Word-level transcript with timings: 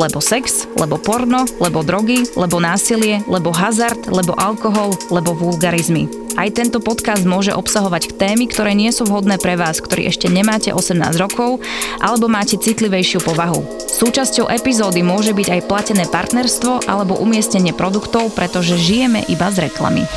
Lebo 0.00 0.24
sex, 0.24 0.64
lebo 0.80 0.96
porno, 0.96 1.44
lebo 1.60 1.84
drogy, 1.84 2.24
lebo 2.32 2.56
násilie, 2.56 3.20
lebo 3.28 3.52
hazard, 3.52 4.08
lebo 4.08 4.32
alkohol, 4.32 4.96
lebo 5.12 5.36
vulgarizmy. 5.36 6.08
Aj 6.40 6.48
tento 6.48 6.80
podcast 6.80 7.28
môže 7.28 7.52
obsahovať 7.52 8.16
témy, 8.16 8.48
ktoré 8.48 8.72
nie 8.72 8.88
sú 8.96 9.04
vhodné 9.04 9.36
pre 9.36 9.60
vás, 9.60 9.76
ktorí 9.84 10.08
ešte 10.08 10.32
nemáte 10.32 10.72
18 10.72 10.96
rokov 11.20 11.60
alebo 12.00 12.32
máte 12.32 12.56
citlivejšiu 12.56 13.20
povahu. 13.20 13.60
Súčasťou 13.84 14.48
epizódy 14.48 15.04
môže 15.04 15.36
byť 15.36 15.60
aj 15.60 15.66
platené 15.68 16.08
partnerstvo 16.08 16.88
alebo 16.88 17.20
umiestnenie 17.20 17.76
produktov, 17.76 18.32
pretože 18.32 18.80
žijeme 18.80 19.20
iba 19.28 19.52
z 19.52 19.68
reklamy. 19.68 20.08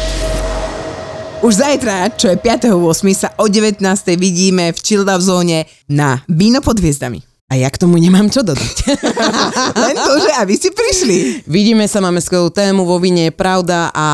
Už 1.44 1.60
zajtra, 1.60 2.08
čo 2.16 2.32
je 2.32 2.40
5.8. 2.40 2.72
sa 3.12 3.36
o 3.36 3.52
19. 3.52 3.84
vidíme 4.16 4.72
v 4.72 4.80
Childa 4.80 5.20
v 5.20 5.24
zóne 5.28 5.60
na 5.92 6.24
Víno 6.32 6.64
pod 6.64 6.80
hviezdami. 6.80 7.33
A 7.54 7.62
ja 7.62 7.70
k 7.70 7.78
tomu 7.86 8.02
nemám 8.02 8.34
čo 8.34 8.42
dodať. 8.42 8.98
Len 9.86 9.94
to, 9.94 10.14
že 10.26 10.32
aby 10.42 10.58
ste 10.58 10.74
prišli. 10.74 11.46
Vidíme 11.46 11.86
sa, 11.86 12.02
máme 12.02 12.18
skvelú 12.18 12.50
tému, 12.50 12.82
vo 12.82 12.98
víne 12.98 13.30
je 13.30 13.34
pravda 13.38 13.94
a 13.94 14.08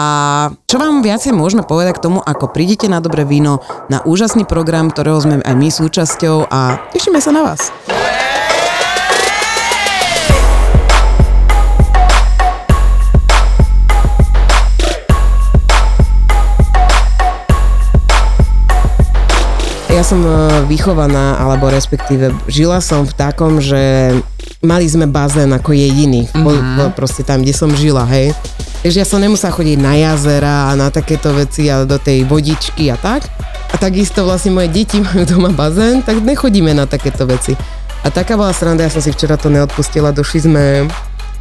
čo 0.67 0.75
vám 0.75 0.99
viacej 0.99 1.31
môžeme 1.31 1.63
povedať 1.63 2.03
k 2.03 2.03
tomu, 2.03 2.19
ako 2.19 2.51
prídete 2.51 2.91
na 2.91 2.99
dobré 2.99 3.23
víno, 3.23 3.63
na 3.87 4.03
úžasný 4.03 4.43
program, 4.43 4.91
ktorého 4.91 5.23
sme 5.23 5.39
aj 5.39 5.55
my 5.55 5.71
súčasťou 5.71 6.51
a 6.51 6.83
tešíme 6.91 7.23
sa 7.23 7.31
na 7.31 7.47
vás. 7.47 7.71
Ja 19.99 20.07
som 20.07 20.23
e, 20.23 20.31
vychovaná, 20.71 21.35
alebo 21.43 21.67
respektíve 21.67 22.31
žila 22.47 22.79
som 22.79 23.03
v 23.03 23.11
takom, 23.19 23.59
že 23.59 24.15
mali 24.63 24.87
sme 24.87 25.03
bazén 25.11 25.51
ako 25.51 25.75
jediný, 25.75 26.23
mm-hmm. 26.31 26.95
proste 26.95 27.19
tam, 27.27 27.43
kde 27.43 27.51
som 27.51 27.67
žila, 27.75 28.07
hej. 28.07 28.31
Takže 28.79 28.95
ja 28.95 29.03
som 29.03 29.19
nemusela 29.19 29.51
chodiť 29.51 29.75
na 29.75 29.99
jazera 29.99 30.71
a 30.71 30.79
na 30.79 30.87
takéto 30.87 31.35
veci 31.35 31.67
a 31.67 31.83
do 31.83 31.99
tej 31.99 32.23
vodičky 32.23 32.87
a 32.87 32.95
tak. 32.95 33.27
A 33.69 33.75
takisto 33.75 34.23
vlastne 34.23 34.55
moje 34.55 34.71
deti 34.71 35.03
majú 35.03 35.27
doma 35.27 35.51
bazén, 35.51 35.99
tak 35.99 36.23
nechodíme 36.23 36.71
na 36.71 36.87
takéto 36.87 37.27
veci. 37.27 37.59
A 37.99 38.07
taká 38.07 38.39
bola 38.39 38.55
sranda, 38.55 38.87
ja 38.87 38.95
som 38.95 39.03
si 39.03 39.11
včera 39.11 39.35
to 39.35 39.51
neodpustila, 39.51 40.15
došli 40.15 40.39
sme 40.47 40.63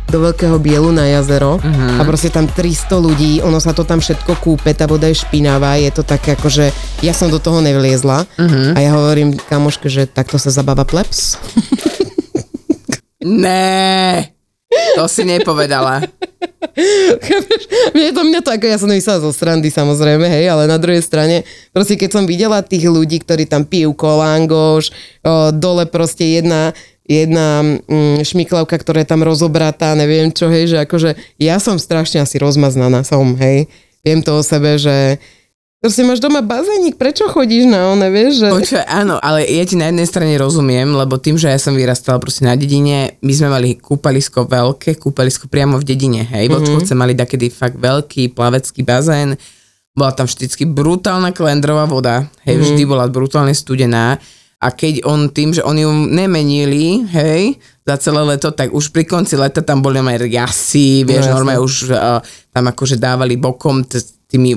do 0.09 0.25
Veľkého 0.25 0.57
Bielu 0.57 0.89
na 0.89 1.05
jazero 1.05 1.61
uh-huh. 1.61 2.01
a 2.01 2.03
proste 2.09 2.33
tam 2.33 2.49
300 2.49 2.89
ľudí, 2.97 3.33
ono 3.45 3.61
sa 3.61 3.77
to 3.77 3.85
tam 3.85 4.01
všetko 4.01 4.41
kúpe, 4.41 4.73
tá 4.73 4.89
voda 4.89 5.05
je 5.07 5.21
špinavá, 5.21 5.77
je 5.77 5.93
to 5.93 6.01
také 6.01 6.33
ako, 6.33 6.49
že 6.49 6.73
ja 7.05 7.13
som 7.13 7.29
do 7.29 7.37
toho 7.37 7.61
nevliezla 7.61 8.25
uh-huh. 8.25 8.73
a 8.73 8.79
ja 8.81 8.91
hovorím 8.97 9.37
kamoške, 9.37 9.93
že 9.93 10.09
takto 10.09 10.41
sa 10.41 10.49
zabáva 10.49 10.89
plebs. 10.89 11.37
Né, 13.19 14.31
to 14.95 15.05
si 15.11 15.27
nepovedala. 15.27 16.07
Mne 17.95 18.11
to, 18.15 18.23
mňa 18.23 18.41
to 18.47 18.51
ako, 18.55 18.65
ja 18.71 18.79
som 18.79 18.91
myslela 18.91 19.25
zo 19.27 19.35
srandy 19.35 19.69
samozrejme, 19.75 20.23
hej, 20.31 20.47
ale 20.47 20.71
na 20.71 20.79
druhej 20.79 21.03
strane, 21.03 21.43
proste 21.75 21.99
keď 21.99 22.11
som 22.15 22.25
videla 22.31 22.63
tých 22.63 22.87
ľudí, 22.87 23.19
ktorí 23.27 23.51
tam 23.51 23.67
pijú 23.67 23.91
kolangoš, 23.99 24.95
o, 25.27 25.51
dole 25.51 25.91
proste 25.91 26.39
jedna 26.39 26.71
jedna 27.09 27.65
mm, 27.65 28.21
šmiklavka, 28.23 28.77
ktorá 28.77 29.01
je 29.01 29.09
tam 29.09 29.25
rozobratá, 29.25 29.97
neviem 29.97 30.29
čo, 30.29 30.53
hej, 30.53 30.77
že 30.77 30.85
akože 30.85 31.17
ja 31.41 31.57
som 31.57 31.81
strašne 31.81 32.21
asi 32.21 32.37
rozmaznaná 32.37 33.01
som, 33.03 33.33
hej. 33.41 33.67
Viem 34.05 34.21
to 34.21 34.39
o 34.39 34.43
sebe, 34.45 34.77
že 34.77 35.19
Proste 35.79 36.03
máš 36.03 36.19
doma 36.19 36.43
bazénik, 36.43 36.99
prečo 36.99 37.31
chodíš 37.31 37.71
na 37.71 37.95
one, 37.95 38.11
vieš? 38.11 38.43
Že... 38.43 38.49
Počuaj, 38.51 38.87
áno, 38.91 39.15
ale 39.23 39.47
ja 39.47 39.63
ti 39.63 39.79
na 39.79 39.95
jednej 39.95 40.11
strane 40.11 40.35
rozumiem, 40.35 40.91
lebo 40.91 41.23
tým, 41.23 41.39
že 41.39 41.47
ja 41.47 41.55
som 41.55 41.71
vyrastala 41.71 42.19
proste 42.19 42.43
na 42.43 42.59
dedine, 42.59 43.15
my 43.23 43.31
sme 43.31 43.47
mali 43.47 43.79
kúpalisko 43.79 44.43
veľké, 44.43 44.99
kúpalisko 44.99 45.47
priamo 45.47 45.79
v 45.79 45.87
dedine, 45.87 46.27
hej, 46.27 46.51
mm-hmm. 46.51 46.99
mali 46.99 47.15
takedy 47.15 47.47
fakt 47.47 47.79
veľký 47.79 48.35
plavecký 48.35 48.83
bazén, 48.83 49.39
bola 49.95 50.11
tam 50.11 50.27
vždycky 50.27 50.67
brutálna 50.67 51.31
klendrová 51.31 51.87
voda, 51.87 52.27
hej, 52.43 52.59
mm-hmm. 52.59 52.75
vždy 52.75 52.83
bola 52.83 53.07
brutálne 53.07 53.55
studená 53.55 54.19
a 54.59 54.75
keď 54.75 55.07
on 55.07 55.31
tým, 55.31 55.55
že 55.55 55.63
oni 55.63 55.87
ju 55.87 55.93
nemenili, 56.11 57.07
hej, 57.07 57.57
za 57.87 57.95
celé 57.97 58.21
leto, 58.27 58.51
tak 58.51 58.75
už 58.75 58.91
pri 58.91 59.07
konci 59.07 59.39
leta 59.39 59.63
tam 59.63 59.81
boli 59.81 60.03
aj 60.03 60.19
riasy, 60.19 61.07
vieš, 61.07 61.31
no, 61.31 61.41
normálne 61.41 61.63
už 61.63 61.75
uh, 61.95 62.19
tam 62.51 62.65
akože 62.67 62.99
dávali 62.99 63.39
bokom 63.39 63.87
t- 63.87 64.03
tými 64.29 64.53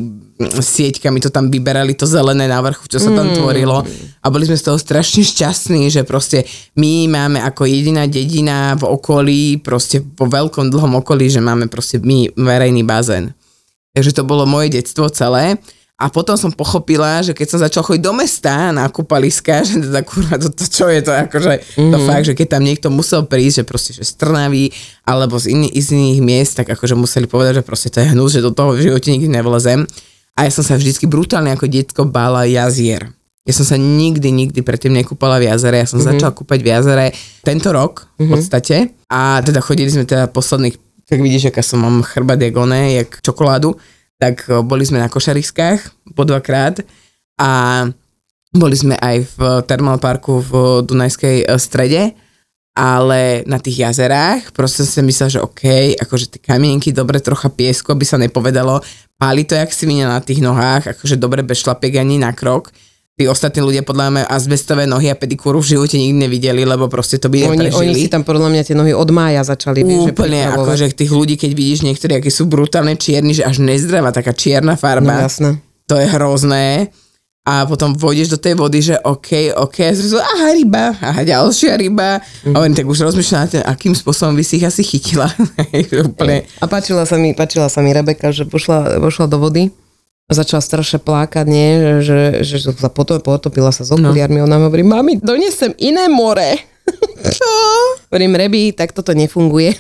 sieťkami 0.50 1.22
to 1.22 1.30
tam 1.30 1.48
vyberali 1.48 1.94
to 1.94 2.10
zelené 2.10 2.50
na 2.50 2.60
vrchu, 2.60 2.90
čo 2.90 2.98
sa 2.98 3.14
tam 3.14 3.30
mm. 3.30 3.36
tvorilo 3.38 3.86
a 4.20 4.26
boli 4.28 4.50
sme 4.50 4.58
z 4.58 4.66
toho 4.68 4.78
strašne 4.82 5.22
šťastní, 5.22 5.88
že 5.88 6.02
proste 6.02 6.44
my 6.76 7.08
máme 7.08 7.40
ako 7.46 7.70
jediná 7.70 8.10
dedina 8.10 8.74
v 8.74 8.90
okolí, 8.90 9.62
proste 9.62 10.02
po 10.02 10.26
veľkom 10.26 10.74
dlhom 10.74 10.98
okolí, 11.00 11.30
že 11.30 11.40
máme 11.40 11.70
proste 11.70 12.02
my 12.02 12.34
verejný 12.34 12.82
bazén. 12.82 13.38
Takže 13.94 14.18
to 14.18 14.24
bolo 14.26 14.50
moje 14.50 14.76
detstvo 14.76 15.12
celé. 15.14 15.60
A 16.02 16.10
potom 16.10 16.34
som 16.34 16.50
pochopila, 16.50 17.22
že 17.22 17.38
keď 17.38 17.48
som 17.48 17.60
začal 17.62 17.86
chodiť 17.86 18.02
do 18.02 18.10
mesta 18.18 18.74
na 18.74 18.90
kúpaliska, 18.90 19.62
že 19.62 19.86
teda 19.86 20.02
kurva, 20.02 20.42
to, 20.42 20.50
to 20.50 20.66
čo 20.66 20.90
je 20.90 21.06
to 21.06 21.14
akože, 21.14 21.54
mm-hmm. 21.62 21.92
to 21.94 21.98
mhm. 22.02 22.06
fakt, 22.10 22.26
že 22.26 22.34
keď 22.34 22.48
tam 22.58 22.64
niekto 22.66 22.88
musel 22.90 23.22
prísť, 23.30 23.62
že 23.62 23.64
proste, 23.70 23.92
že 23.94 24.02
z 24.02 24.18
Trnavy 24.18 24.74
alebo 25.06 25.38
z, 25.38 25.54
iný, 25.54 25.70
z 25.70 25.94
iných 25.94 26.22
miest, 26.26 26.58
tak 26.58 26.74
akože 26.74 26.98
museli 26.98 27.30
povedať, 27.30 27.62
že 27.62 27.64
proste 27.64 27.94
to 27.94 28.02
je 28.02 28.18
hnus, 28.18 28.34
že 28.34 28.42
do 28.42 28.50
toho 28.50 28.74
v 28.74 28.90
živote 28.90 29.14
nikdy 29.14 29.30
nevlezem. 29.30 29.86
A 30.34 30.50
ja 30.50 30.52
som 30.52 30.66
sa 30.66 30.74
vždycky 30.74 31.06
brutálne 31.06 31.54
ako 31.54 31.70
detko 31.70 32.02
bála 32.10 32.50
jazier. 32.50 33.14
Ja 33.46 33.54
som 33.54 33.66
sa 33.66 33.78
nikdy, 33.78 34.34
nikdy 34.34 34.66
predtým 34.66 34.94
nekúpala 34.94 35.38
v 35.38 35.54
jazere. 35.54 35.82
Ja 35.82 35.90
som 35.90 36.02
mm-hmm. 36.02 36.18
začala 36.18 36.34
kúpať 36.34 36.60
v 36.66 36.68
jazere 36.72 37.06
tento 37.46 37.70
rok 37.70 38.10
v 38.18 38.26
mm-hmm. 38.26 38.32
podstate. 38.34 38.76
A 39.06 39.42
teda 39.46 39.62
chodili 39.62 39.90
sme 39.94 40.06
teda 40.06 40.30
posledných, 40.30 40.78
tak 41.06 41.20
vidíš, 41.22 41.54
aká 41.54 41.62
som 41.62 41.82
mám 41.82 42.02
chrbát 42.02 42.42
jak 42.42 42.58
jak 42.58 43.10
čokoládu 43.22 43.78
tak 44.22 44.46
e, 44.46 44.62
boli 44.62 44.86
sme 44.86 45.02
na 45.02 45.10
košariskách 45.10 46.14
po 46.14 46.22
dvakrát 46.22 46.86
a 47.42 47.84
boli 48.54 48.78
sme 48.78 48.94
aj 49.02 49.18
v 49.34 49.40
termálparku 49.66 50.34
v 50.46 50.52
Dunajskej 50.86 51.38
e, 51.42 51.46
strede, 51.58 52.14
ale 52.78 53.42
na 53.50 53.58
tých 53.58 53.82
jazerách. 53.82 54.54
Proste 54.54 54.86
som 54.86 55.02
si 55.02 55.10
myslel, 55.10 55.30
že 55.34 55.44
OK, 55.44 55.98
akože 55.98 56.38
tie 56.38 56.42
kamienky, 56.46 56.94
dobre, 56.94 57.18
trocha 57.18 57.50
piesku, 57.50 57.98
by 57.98 58.06
sa 58.06 58.22
nepovedalo, 58.22 58.80
páli 59.18 59.44
to 59.44 59.58
jak 59.58 59.74
svinia 59.74 60.06
na 60.06 60.22
tých 60.22 60.40
nohách, 60.40 60.94
akože 60.94 61.18
dobre 61.18 61.42
bez 61.42 61.66
šlapiek 61.66 61.98
ani 61.98 62.22
na 62.22 62.32
krok, 62.32 62.70
tí 63.20 63.28
ostatní 63.28 63.62
ľudia 63.62 63.84
podľa 63.84 64.08
mňa 64.10 64.24
azbestové 64.32 64.88
nohy 64.88 65.12
a 65.12 65.16
pedikúru 65.20 65.60
v 65.60 65.78
živote 65.78 66.00
nikdy 66.00 66.26
nevideli, 66.26 66.64
lebo 66.64 66.88
proste 66.88 67.20
to 67.20 67.28
by 67.28 67.46
oni, 67.46 67.70
neprežili. 67.70 67.92
Oni 67.92 67.94
si 67.94 68.08
tam 68.08 68.24
podľa 68.24 68.50
mňa 68.50 68.62
tie 68.66 68.76
nohy 68.78 68.94
od 68.96 69.10
mája 69.12 69.44
začali. 69.44 69.84
Úplne, 69.84 70.40
že 70.48 70.56
akože 70.56 70.86
tých 70.96 71.12
ľudí, 71.12 71.36
keď 71.36 71.52
vidíš 71.52 71.80
niektorí, 71.86 72.18
akí 72.18 72.32
sú 72.32 72.48
brutálne 72.48 72.96
čierni, 72.96 73.36
že 73.36 73.44
až 73.44 73.60
nezdravá 73.62 74.16
taká 74.16 74.32
čierna 74.32 74.80
farba. 74.80 75.22
No, 75.22 75.26
jasné. 75.28 75.50
To 75.92 76.00
je 76.00 76.08
hrozné. 76.08 76.90
A 77.42 77.66
potom 77.66 77.98
vôjdeš 77.98 78.30
do 78.30 78.38
tej 78.38 78.54
vody, 78.54 78.86
že 78.86 79.02
OK, 79.02 79.58
OK, 79.58 79.82
a 79.82 79.98
zrazu, 79.98 80.22
aha, 80.22 80.54
ryba, 80.54 80.94
aha, 80.94 81.26
ďalšia 81.26 81.74
ryba. 81.74 82.22
Mm. 82.46 82.54
A 82.54 82.58
on 82.62 82.78
tak 82.78 82.86
už 82.86 83.02
rozmýšľa, 83.02 83.66
akým 83.66 83.98
spôsobom 83.98 84.38
by 84.38 84.46
si 84.46 84.62
ich 84.62 84.66
asi 84.70 84.86
chytila. 84.86 85.26
Úplne. 86.14 86.46
A 86.62 86.66
páčila 86.70 87.02
sa 87.10 87.18
mi, 87.18 87.34
páčila 87.34 87.66
sa 87.66 87.82
mi 87.82 87.98
Rebeka, 87.98 88.30
že 88.30 88.46
pošla, 88.46 89.02
pošla 89.02 89.26
do 89.26 89.42
vody 89.42 89.74
začala 90.34 90.64
strašne 90.64 91.00
plakať, 91.04 91.46
nie? 91.48 91.70
Že, 92.02 92.20
že, 92.44 92.56
že 92.64 92.70
potom 92.92 93.20
potopila 93.20 93.72
sa 93.72 93.84
s 93.84 93.92
okuliarmi. 93.92 94.40
No. 94.42 94.48
Ona 94.48 94.58
hovorí, 94.64 94.84
mami, 94.84 95.20
donesem 95.20 95.76
iné 95.78 96.08
more. 96.08 96.58
Čo? 97.38 97.54
Hovorím, 98.10 98.36
Rebi, 98.36 98.74
tak 98.74 98.92
toto 98.92 99.14
nefunguje. 99.14 99.78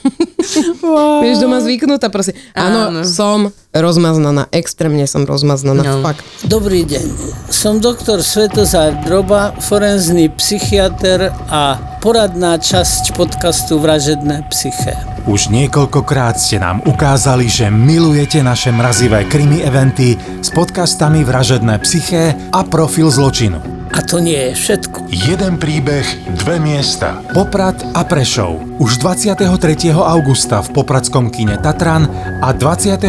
Wow. 0.82 1.22
Vieš, 1.22 1.38
doma 1.42 1.62
zvyknutá. 1.62 2.10
Áno, 2.58 2.90
Áno, 2.90 3.02
som 3.06 3.54
rozmaznaná, 3.74 4.52
extrémne 4.52 5.08
som 5.08 5.24
rozmaznaná, 5.24 5.84
no. 5.84 6.04
fakt. 6.04 6.24
Dobrý 6.44 6.84
deň, 6.84 7.08
som 7.48 7.80
doktor 7.80 8.20
Svetozár 8.20 9.00
Droba, 9.08 9.56
forenzný 9.64 10.28
psychiatr 10.36 11.32
a 11.48 11.80
poradná 12.04 12.60
časť 12.60 13.16
podcastu 13.16 13.80
Vražedné 13.80 14.44
psyché. 14.52 15.00
Už 15.30 15.54
niekoľkokrát 15.54 16.36
ste 16.42 16.60
nám 16.60 16.82
ukázali, 16.84 17.46
že 17.46 17.70
milujete 17.70 18.42
naše 18.42 18.74
mrazivé 18.74 19.30
krimi 19.30 19.62
eventy 19.62 20.18
s 20.42 20.50
podcastami 20.50 21.22
Vražedné 21.22 21.78
psyché 21.86 22.34
a 22.50 22.66
Profil 22.66 23.08
zločinu. 23.14 23.82
A 23.92 24.00
to 24.00 24.24
nie 24.24 24.40
je 24.50 24.54
všetko. 24.56 25.12
Jeden 25.12 25.60
príbeh, 25.60 26.08
dve 26.40 26.64
miesta. 26.64 27.20
Poprad 27.36 27.76
a 27.92 28.08
Prešov. 28.08 28.80
Už 28.80 29.04
23. 29.04 29.46
augusta 29.92 30.64
v 30.64 30.72
Popradskom 30.72 31.28
kine 31.28 31.60
Tatran 31.60 32.08
a 32.40 32.56
24. 32.56 33.04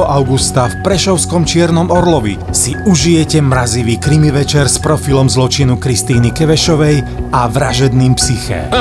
augusta 0.00 0.72
v 0.72 0.80
Prešovskom 0.80 1.44
Čiernom 1.44 1.92
Orlovi 1.92 2.40
si 2.56 2.72
užijete 2.72 3.44
mrazivý 3.44 4.00
krimi 4.00 4.32
večer 4.32 4.64
s 4.64 4.80
profilom 4.80 5.28
zločinu 5.28 5.76
Kristýny 5.76 6.32
Kevešovej 6.32 7.28
a 7.36 7.44
vražedným 7.52 8.16
psyché. 8.16 8.72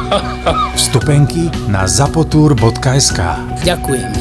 Vstupenky 0.78 1.50
na 1.66 1.90
zapotur.sk 1.90 3.18
Ďakujeme. 3.66 4.18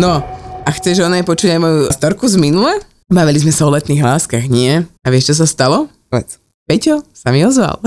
No, 0.00 0.24
a 0.64 0.68
chceš 0.72 1.04
oné 1.04 1.20
počuť 1.20 1.52
aj 1.52 1.60
moju 1.60 1.80
storku 1.92 2.24
z 2.24 2.40
minule? 2.40 2.80
Bavili 3.12 3.44
sme 3.44 3.52
sa 3.52 3.68
o 3.68 3.74
letných 3.76 4.00
láskach, 4.00 4.48
nie? 4.48 4.88
A 5.04 5.06
vieš, 5.12 5.36
čo 5.36 5.44
sa 5.44 5.46
stalo? 5.50 5.92
Povedz. 6.08 6.41
Peťo 6.62 7.02
sa 7.10 7.34
mi 7.34 7.42
ozval. 7.42 7.82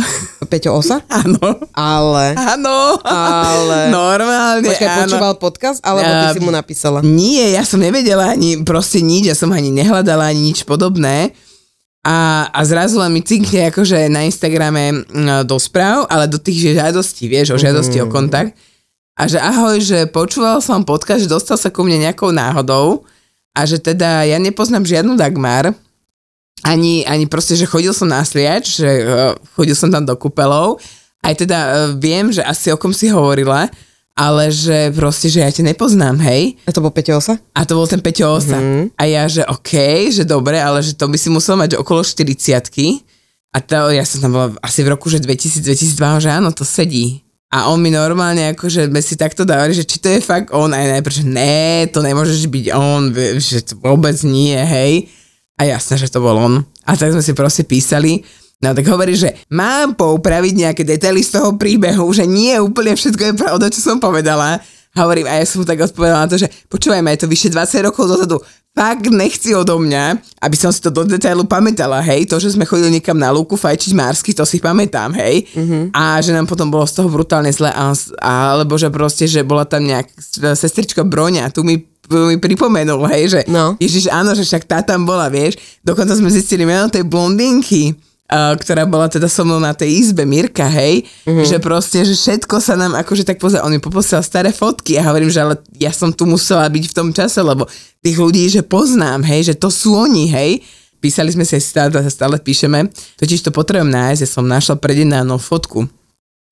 Peťo 0.51 0.75
Osa? 0.75 0.99
Áno. 1.23 1.63
Ale... 1.71 2.35
Áno. 2.35 2.99
Ale... 3.07 3.87
Normálne, 3.87 4.67
Počkaj, 4.67 4.89
áno. 4.91 4.99
počúval 5.07 5.33
podcast, 5.39 5.79
alebo 5.79 6.03
ty 6.03 6.27
si 6.35 6.41
mu 6.43 6.51
napísala? 6.51 6.99
Nie, 6.99 7.55
ja 7.55 7.63
som 7.63 7.79
nevedela 7.79 8.35
ani 8.35 8.59
proste 8.67 8.99
nič, 8.99 9.31
ja 9.31 9.35
som 9.35 9.55
ani 9.55 9.71
nehľadala 9.71 10.27
ani 10.27 10.51
nič 10.51 10.67
podobné. 10.67 11.31
A, 12.05 12.45
a 12.53 12.59
zrazu 12.67 13.01
len 13.01 13.15
mi 13.15 13.25
cinkne 13.25 13.73
akože 13.73 14.11
na 14.11 14.27
Instagrame 14.27 15.07
mm, 15.07 15.49
do 15.49 15.57
správ, 15.57 16.05
ale 16.05 16.29
do 16.29 16.37
tých 16.37 16.61
že 16.61 16.71
žiadostí, 16.77 17.25
vieš, 17.25 17.55
o 17.55 17.57
žiadosti 17.57 17.97
o 18.03 18.11
kontakt. 18.11 18.53
A 19.15 19.31
že 19.31 19.39
ahoj, 19.39 19.79
že 19.79 20.05
počúval 20.11 20.59
som 20.59 20.83
podcast, 20.83 21.23
že 21.23 21.31
dostal 21.31 21.55
sa 21.55 21.71
ku 21.71 21.81
mne 21.87 22.05
nejakou 22.05 22.35
náhodou 22.35 23.07
a 23.55 23.63
že 23.63 23.79
teda 23.79 24.27
ja 24.27 24.35
nepoznám 24.35 24.83
žiadnu 24.83 25.15
Dagmar, 25.15 25.71
ani, 26.63 27.03
ani 27.03 27.25
proste, 27.27 27.59
že 27.59 27.67
chodil 27.67 27.91
som 27.91 28.07
na 28.07 28.23
sliač, 28.23 28.79
že 28.79 28.89
uh, 29.03 29.35
chodil 29.57 29.75
som 29.75 29.91
tam 29.91 30.07
do 30.07 30.15
kúpelov, 30.15 30.79
aj 31.25 31.33
teda 31.43 31.59
uh, 31.59 31.71
viem, 31.97 32.31
že 32.31 32.45
asi 32.45 32.71
o 32.71 32.77
kom 32.79 32.95
si 32.95 33.11
hovorila, 33.11 33.67
ale 34.15 34.47
že 34.47 34.95
proste, 34.95 35.27
že 35.27 35.43
ja 35.43 35.51
ťa 35.51 35.75
nepoznám, 35.75 36.15
hej. 36.23 36.55
A 36.63 36.71
to 36.71 36.79
bol 36.79 36.95
Peťo 36.95 37.19
Osa? 37.19 37.35
A 37.51 37.67
to 37.67 37.75
bol 37.75 37.83
ten 37.83 37.99
Peťo 37.99 38.39
Osa. 38.39 38.55
Mm-hmm. 38.55 38.95
A 38.95 39.03
ja, 39.11 39.27
že 39.27 39.43
OK, 39.43 39.75
že 40.07 40.23
dobre, 40.23 40.55
ale 40.55 40.79
že 40.79 40.95
to 40.95 41.11
by 41.11 41.19
si 41.19 41.27
musel 41.27 41.59
mať 41.59 41.75
okolo 41.75 41.99
40 41.99 42.31
A 43.51 43.57
to, 43.59 43.91
ja 43.91 44.07
som 44.07 44.23
tam 44.23 44.31
bola 44.31 44.47
asi 44.63 44.87
v 44.87 44.95
roku, 44.95 45.11
že 45.11 45.19
2000-2002, 45.19 46.23
že 46.23 46.29
áno, 46.31 46.55
to 46.55 46.63
sedí. 46.63 47.27
A 47.51 47.67
on 47.71 47.83
mi 47.83 47.91
normálne, 47.91 48.55
akože 48.55 48.87
sme 48.87 49.03
si 49.03 49.19
takto 49.19 49.43
dávali, 49.43 49.75
že 49.75 49.83
či 49.83 49.99
to 49.99 50.07
je 50.11 50.23
fakt 50.23 50.51
on, 50.55 50.71
aj 50.71 50.99
najprv, 50.99 51.13
že 51.13 51.25
ne, 51.27 51.87
to 51.91 51.99
nemôžeš 51.99 52.47
byť 52.47 52.65
on, 52.71 53.11
že 53.39 53.67
to 53.67 53.79
vôbec 53.83 54.15
nie, 54.23 54.55
hej. 54.55 55.11
A 55.55 55.63
jasné, 55.63 55.95
že 55.95 56.11
to 56.11 56.19
bol 56.19 56.35
on. 56.35 56.67
A 56.83 56.99
tak 56.99 57.15
sme 57.15 57.23
si 57.23 57.31
proste 57.31 57.63
písali. 57.63 58.21
No 58.63 58.71
tak 58.71 58.87
hovorí, 58.87 59.15
že 59.15 59.35
mám 59.51 59.99
poupraviť 59.99 60.53
nejaké 60.55 60.83
detaily 60.87 61.23
z 61.23 61.39
toho 61.39 61.59
príbehu, 61.59 62.07
že 62.15 62.23
nie 62.23 62.55
úplne 62.59 62.95
všetko 62.95 63.23
je 63.23 63.33
pravda, 63.35 63.67
čo 63.71 63.83
som 63.83 63.99
povedala. 63.99 64.63
Hovorím, 64.95 65.27
a 65.27 65.43
ja 65.43 65.45
som 65.47 65.59
mu 65.59 65.67
tak 65.67 65.83
odpovedala 65.83 66.23
na 66.23 66.31
to, 66.31 66.39
že 66.39 66.47
počúvajme, 66.71 67.11
je 67.11 67.27
to 67.27 67.31
vyše 67.31 67.51
20 67.51 67.87
rokov 67.91 68.07
dozadu. 68.07 68.39
Fakt 68.75 69.07
nechci 69.07 69.55
odo 69.55 69.79
mňa, 69.79 70.19
aby 70.43 70.55
som 70.55 70.71
si 70.71 70.83
to 70.83 70.91
do 70.91 71.07
detailu 71.07 71.47
pamätala, 71.47 71.99
hej. 72.03 72.27
To, 72.31 72.39
že 72.39 72.55
sme 72.55 72.67
chodili 72.67 72.99
niekam 72.99 73.15
na 73.15 73.31
lúku 73.31 73.55
fajčiť 73.55 73.91
mársky, 73.95 74.31
to 74.35 74.43
si 74.47 74.59
pamätám, 74.59 75.15
hej. 75.15 75.47
Mm-hmm. 75.51 75.95
A 75.95 76.19
že 76.19 76.35
nám 76.35 76.47
potom 76.47 76.67
bolo 76.71 76.87
z 76.87 76.99
toho 76.99 77.07
brutálne 77.11 77.51
zle, 77.51 77.71
alebo 78.19 78.75
že 78.75 78.91
proste, 78.91 79.27
že 79.27 79.47
bola 79.47 79.63
tam 79.67 79.83
nejak 79.83 80.11
sestrička 80.59 81.03
Broňa, 81.07 81.51
tu 81.55 81.63
mi 81.63 81.79
mi 82.09 82.37
pripomenul, 82.37 83.05
hej, 83.11 83.23
že 83.31 83.41
No. 83.49 83.77
Ježiš, 83.77 84.09
áno, 84.09 84.33
že 84.33 84.45
však 84.45 84.63
tá 84.65 84.79
tam 84.81 85.05
bola, 85.05 85.29
vieš. 85.29 85.57
Dokonca 85.81 86.13
sme 86.17 86.29
zistili 86.29 86.65
meno 86.65 86.89
tej 86.89 87.05
blondinky, 87.05 87.93
uh, 88.31 88.53
ktorá 88.57 88.85
bola 88.89 89.05
teda 89.09 89.29
so 89.29 89.45
mnou 89.45 89.61
na 89.61 89.73
tej 89.73 90.01
izbe, 90.01 90.25
Mirka, 90.25 90.65
hej, 90.65 91.05
mm-hmm. 91.05 91.45
že 91.45 91.57
proste, 91.61 92.01
že 92.01 92.17
všetko 92.17 92.57
sa 92.57 92.73
nám 92.73 92.97
akože 92.97 93.25
tak 93.25 93.37
pozrie, 93.37 93.61
on 93.61 93.73
mi 93.73 93.81
poposiel 93.81 94.21
staré 94.25 94.49
fotky 94.49 94.97
a 94.97 95.05
hovorím, 95.05 95.29
že 95.29 95.41
ale 95.41 95.55
ja 95.77 95.93
som 95.93 96.09
tu 96.09 96.25
musela 96.25 96.65
byť 96.65 96.83
v 96.89 96.95
tom 96.95 97.09
čase, 97.13 97.41
lebo 97.41 97.69
tých 98.01 98.17
ľudí, 98.17 98.45
že 98.49 98.65
poznám, 98.65 99.25
hej, 99.25 99.53
že 99.53 99.55
to 99.57 99.69
sú 99.69 99.93
oni, 99.97 100.29
hej. 100.29 100.51
Písali 100.97 101.29
sme 101.29 101.45
si 101.45 101.61
stále, 101.61 101.93
stále 102.09 102.41
píšeme, 102.41 102.89
totiž 103.21 103.45
to 103.45 103.53
potrebujem 103.53 103.93
nájsť, 103.93 104.21
ja 104.25 104.29
som 104.29 104.45
našla 104.45 104.81
predjednánú 104.81 105.37
fotku 105.37 105.85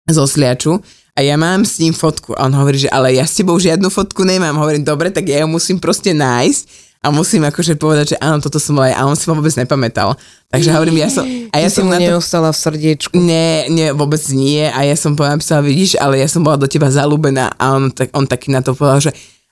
zo 0.05 0.23
sliaču 0.27 0.83
a 1.13 1.19
ja 1.21 1.37
mám 1.37 1.61
s 1.61 1.77
ním 1.77 1.93
fotku. 1.93 2.33
A 2.33 2.49
on 2.49 2.53
hovorí, 2.57 2.81
že 2.81 2.89
ale 2.89 3.13
ja 3.13 3.25
s 3.25 3.37
tebou 3.37 3.61
žiadnu 3.61 3.93
fotku 3.93 4.25
nemám. 4.25 4.57
Hovorím, 4.57 4.81
dobre, 4.81 5.13
tak 5.13 5.29
ja 5.29 5.45
ju 5.45 5.47
musím 5.47 5.77
proste 5.77 6.09
nájsť 6.09 6.93
a 7.05 7.13
musím 7.13 7.45
akože 7.45 7.77
povedať, 7.77 8.15
že 8.15 8.17
áno, 8.17 8.41
toto 8.41 8.57
som 8.57 8.81
ja. 8.81 8.97
A 8.97 9.05
on 9.05 9.13
si 9.13 9.29
ma 9.29 9.37
vôbec 9.37 9.53
nepamätal. 9.53 10.17
Takže 10.49 10.73
hovorím, 10.73 11.05
ja 11.05 11.13
som... 11.13 11.27
A 11.53 11.55
ja 11.61 11.69
som 11.69 11.85
na 11.85 12.01
to... 12.01 12.09
neostala 12.09 12.49
v 12.49 12.57
srdiečku. 12.57 13.13
Nie, 13.13 13.69
nie, 13.69 13.93
vôbec 13.93 14.23
nie. 14.33 14.65
A 14.65 14.87
ja 14.87 14.97
som 14.97 15.13
napísala, 15.13 15.61
vidíš, 15.61 16.01
ale 16.01 16.23
ja 16.23 16.27
som 16.31 16.41
bola 16.41 16.57
do 16.57 16.65
teba 16.65 16.89
zalúbená. 16.89 17.53
A 17.61 17.77
on, 17.77 17.93
tak, 17.93 18.09
on 18.17 18.25
taký 18.25 18.49
na 18.49 18.65
to 18.65 18.73
povedal, 18.73 19.09
že 19.09 19.11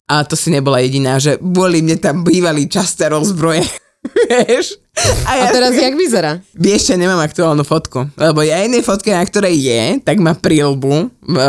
a 0.09 0.25
to 0.25 0.33
si 0.33 0.49
nebola 0.49 0.81
jediná, 0.81 1.21
že 1.21 1.37
boli 1.39 1.85
mne 1.85 1.95
tam 2.01 2.25
bývali 2.25 2.65
časté 2.67 3.07
rozbroje. 3.07 3.63
Vieš? 4.49 4.81
A 5.29 5.53
teraz 5.53 5.77
jak 5.77 5.93
vyzerá? 5.93 6.41
Vieš, 6.57 6.91
čo, 6.91 6.93
nemám 6.97 7.21
aktuálnu 7.21 7.61
fotku, 7.61 8.09
lebo 8.17 8.41
ja 8.41 8.59
jednej 8.59 8.81
fotke, 8.81 9.13
na 9.13 9.21
ktorej 9.21 9.55
je, 9.55 9.81
tak 10.01 10.17
má 10.17 10.33
prílbu 10.33 11.05
e, 11.05 11.05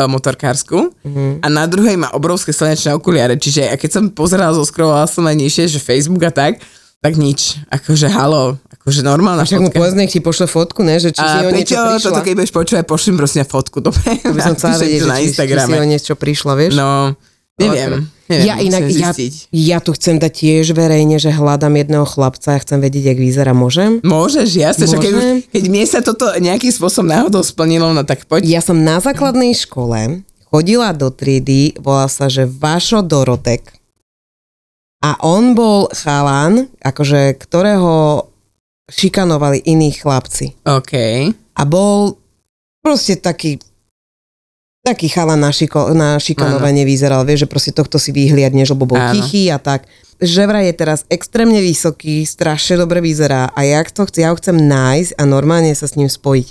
motorkársku 0.07 0.93
mm-hmm. 0.93 1.43
a 1.43 1.47
na 1.49 1.65
druhej 1.65 1.97
má 1.97 2.13
obrovské 2.13 2.53
slnečné 2.55 2.93
okuliare, 2.93 3.35
čiže 3.41 3.67
a 3.67 3.75
keď 3.81 3.91
som 3.91 4.05
pozerala, 4.13 4.55
zoskrolovala 4.55 5.09
som 5.09 5.25
aj 5.25 5.37
nižšie, 5.37 5.65
že 5.75 5.81
Facebook 5.81 6.23
a 6.29 6.33
tak, 6.33 6.61
tak 7.03 7.19
nič, 7.19 7.59
akože 7.67 8.07
halo, 8.15 8.61
akože 8.79 9.03
normálna 9.03 9.43
Však 9.43 9.59
mu 9.59 9.71
fotka. 9.73 9.79
povedz, 9.83 9.95
nech 9.99 10.13
ti 10.15 10.23
pošle 10.23 10.47
fotku, 10.47 10.87
ne? 10.87 11.03
Že 11.03 11.11
či 11.11 11.19
si 11.19 11.37
A 11.39 11.43
o 11.43 11.51
niečo 11.51 11.75
Peťo, 11.75 11.83
prišla. 11.83 12.07
toto 12.15 12.21
keď 12.23 12.33
budeš 12.39 12.53
počúvať, 12.55 12.85
pošlím 12.87 13.17
prosím 13.19 13.43
fotku, 13.43 13.79
dobre? 13.83 14.23
To 14.23 14.31
by 14.31 14.41
som 14.45 14.55
chcela 14.61 14.79
vedieť, 14.79 15.01
že 15.03 15.09
na 15.11 15.19
či, 15.19 15.27
či 15.35 15.57
si 15.59 15.75
o 15.75 15.87
niečo 15.89 16.15
prišla, 16.15 16.53
vieš? 16.55 16.79
No, 16.79 17.19
neviem. 17.59 18.07
Neviem 18.33 18.49
ja 18.49 18.57
inak, 18.57 18.83
ja, 18.89 19.13
ja 19.53 19.79
tu 19.85 19.93
chcem 19.93 20.17
dať 20.17 20.33
tiež 20.33 20.73
verejne, 20.73 21.21
že 21.21 21.29
hľadám 21.29 21.77
jedného 21.77 22.09
chlapca 22.09 22.57
a 22.57 22.63
chcem 22.65 22.81
vedieť, 22.81 23.13
jak 23.13 23.19
vyzerá. 23.21 23.53
Môžem? 23.53 24.01
Môžeš, 24.01 24.49
jasne, 24.57 24.89
že 24.89 24.97
keď, 24.97 25.13
Môžem? 25.13 25.37
keď 25.53 25.65
mne 25.69 25.85
sa 25.85 26.01
toto 26.01 26.25
nejakým 26.41 26.73
spôsobom 26.73 27.13
náhodou 27.13 27.45
splnilo, 27.45 27.93
no 27.93 28.01
tak 28.09 28.25
poď. 28.25 28.49
Ja 28.49 28.61
som 28.65 28.81
na 28.81 28.97
základnej 28.97 29.53
škole 29.53 30.25
chodila 30.49 30.97
do 30.97 31.13
triedy, 31.13 31.77
volá 31.77 32.09
sa, 32.09 32.33
že 32.33 32.49
Vašo 32.49 33.05
Dorotek. 33.05 33.77
A 35.03 35.19
on 35.21 35.53
bol 35.53 35.91
chalan, 35.93 36.71
akože, 36.79 37.35
ktorého 37.37 38.27
šikanovali 38.87 39.65
iní 39.67 39.91
chlapci. 39.91 40.55
OK. 40.63 40.95
A 41.59 41.63
bol 41.67 42.21
proste 42.85 43.19
taký 43.19 43.59
taký 44.83 45.07
chalan 45.07 45.39
na, 45.39 45.55
šiko, 45.55 45.95
na 45.95 46.19
šikanovanie 46.19 46.83
vyzeral, 46.83 47.23
vieš, 47.23 47.47
že 47.47 47.51
proste 47.51 47.73
tohto 47.73 48.03
si 48.03 48.11
vyhliadneš, 48.11 48.75
lebo 48.75 48.91
bol 48.91 48.99
Áno. 48.99 49.15
tichý 49.15 49.47
a 49.55 49.63
tak. 49.63 49.87
Že 50.23 50.43
vraj 50.47 50.67
je 50.71 50.75
teraz 50.75 51.07
extrémne 51.11 51.59
vysoký, 51.59 52.23
strašne 52.27 52.79
dobre 52.79 53.03
vyzerá 53.03 53.51
a 53.55 53.63
ja 53.63 53.83
to 53.87 54.07
chcem, 54.07 54.27
ja 54.27 54.31
ho 54.31 54.39
chcem 54.39 54.55
nájsť 54.55 55.19
a 55.19 55.23
normálne 55.27 55.71
sa 55.75 55.87
s 55.87 55.95
ním 55.95 56.11
spojiť. 56.11 56.47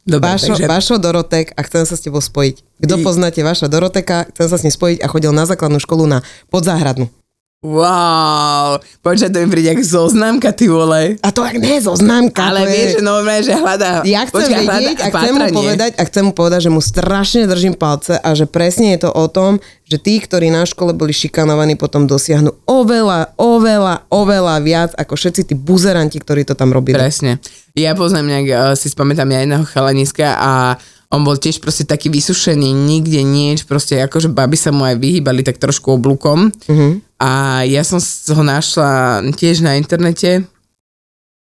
Dobre, 0.00 0.32
Vašo, 0.32 0.56
takže... 0.56 0.64
Vašo 0.64 0.96
Dorotek 0.96 1.52
a 1.56 1.60
chcem 1.64 1.84
sa 1.84 1.92
s 1.96 2.04
tebou 2.04 2.24
spojiť. 2.24 2.80
Kto 2.80 2.94
I- 2.96 3.04
poznáte 3.04 3.40
Vaša 3.44 3.68
Doroteka, 3.68 4.32
chcem 4.32 4.46
sa 4.48 4.56
s 4.56 4.64
ním 4.64 4.72
spojiť 4.72 5.04
a 5.04 5.06
chodil 5.12 5.32
na 5.32 5.44
základnú 5.44 5.76
školu 5.76 6.08
na 6.08 6.24
podzáhradnú. 6.48 7.12
Wow, 7.60 8.80
počkaj, 9.04 9.36
to 9.36 9.44
mi 9.44 9.52
príde 9.52 9.76
ako 9.76 9.84
zoznámka, 9.84 10.48
ty 10.56 10.64
vole. 10.64 11.20
A 11.20 11.28
to 11.28 11.44
ak 11.44 11.60
ne, 11.60 11.76
zoznámka. 11.76 12.40
Ale 12.40 12.64
to 12.64 12.64
je- 12.64 12.72
vieš, 12.72 12.90
že 12.96 13.02
normálne, 13.04 13.42
že 13.44 13.52
hľadá... 13.52 13.90
Ja 14.08 14.24
chcem 14.24 14.48
počkaj, 14.48 14.64
vedieť 14.64 14.96
hľadá 14.96 15.04
a 15.04 15.08
chcem 15.12 15.34
mu 15.36 15.44
povedať, 15.52 15.90
a 15.92 16.02
chcem 16.08 16.22
mu 16.24 16.32
povedať, 16.32 16.60
že 16.64 16.70
mu 16.72 16.80
strašne 16.80 17.44
držím 17.44 17.76
palce 17.76 18.16
a 18.16 18.28
že 18.32 18.48
presne 18.48 18.96
je 18.96 19.04
to 19.04 19.12
o 19.12 19.28
tom, 19.28 19.60
že 19.84 20.00
tí, 20.00 20.16
ktorí 20.24 20.48
na 20.48 20.64
škole 20.64 20.96
boli 20.96 21.12
šikanovaní, 21.12 21.76
potom 21.76 22.08
dosiahnu 22.08 22.64
oveľa, 22.64 23.36
oveľa, 23.36 24.08
oveľa 24.08 24.56
viac 24.64 24.90
ako 24.96 25.20
všetci 25.20 25.52
tí 25.52 25.54
buzeranti, 25.58 26.16
ktorí 26.16 26.48
to 26.48 26.56
tam 26.56 26.72
robili. 26.72 26.96
Presne. 26.96 27.44
Ja 27.76 27.92
poznám 27.92 28.24
nejak, 28.24 28.46
uh, 28.56 28.72
si 28.72 28.88
spamätám 28.88 29.28
ja 29.28 29.44
jedného 29.44 29.68
chalaniska 29.68 30.32
a 30.32 30.80
on 31.10 31.26
bol 31.26 31.34
tiež 31.34 31.58
proste 31.58 31.82
taký 31.82 32.06
vysušený, 32.06 32.70
nikde 32.70 33.18
nič, 33.26 33.66
proste 33.66 33.98
akože 33.98 34.30
baby 34.30 34.54
sa 34.54 34.70
mu 34.70 34.86
aj 34.86 34.94
vyhýbali 34.94 35.42
tak 35.42 35.58
trošku 35.58 35.98
oblúkom. 35.98 36.54
Uh-huh. 36.54 37.02
A 37.18 37.62
ja 37.66 37.82
som 37.82 37.98
ho 38.38 38.42
našla 38.46 39.20
tiež 39.34 39.66
na 39.66 39.74
internete 39.74 40.46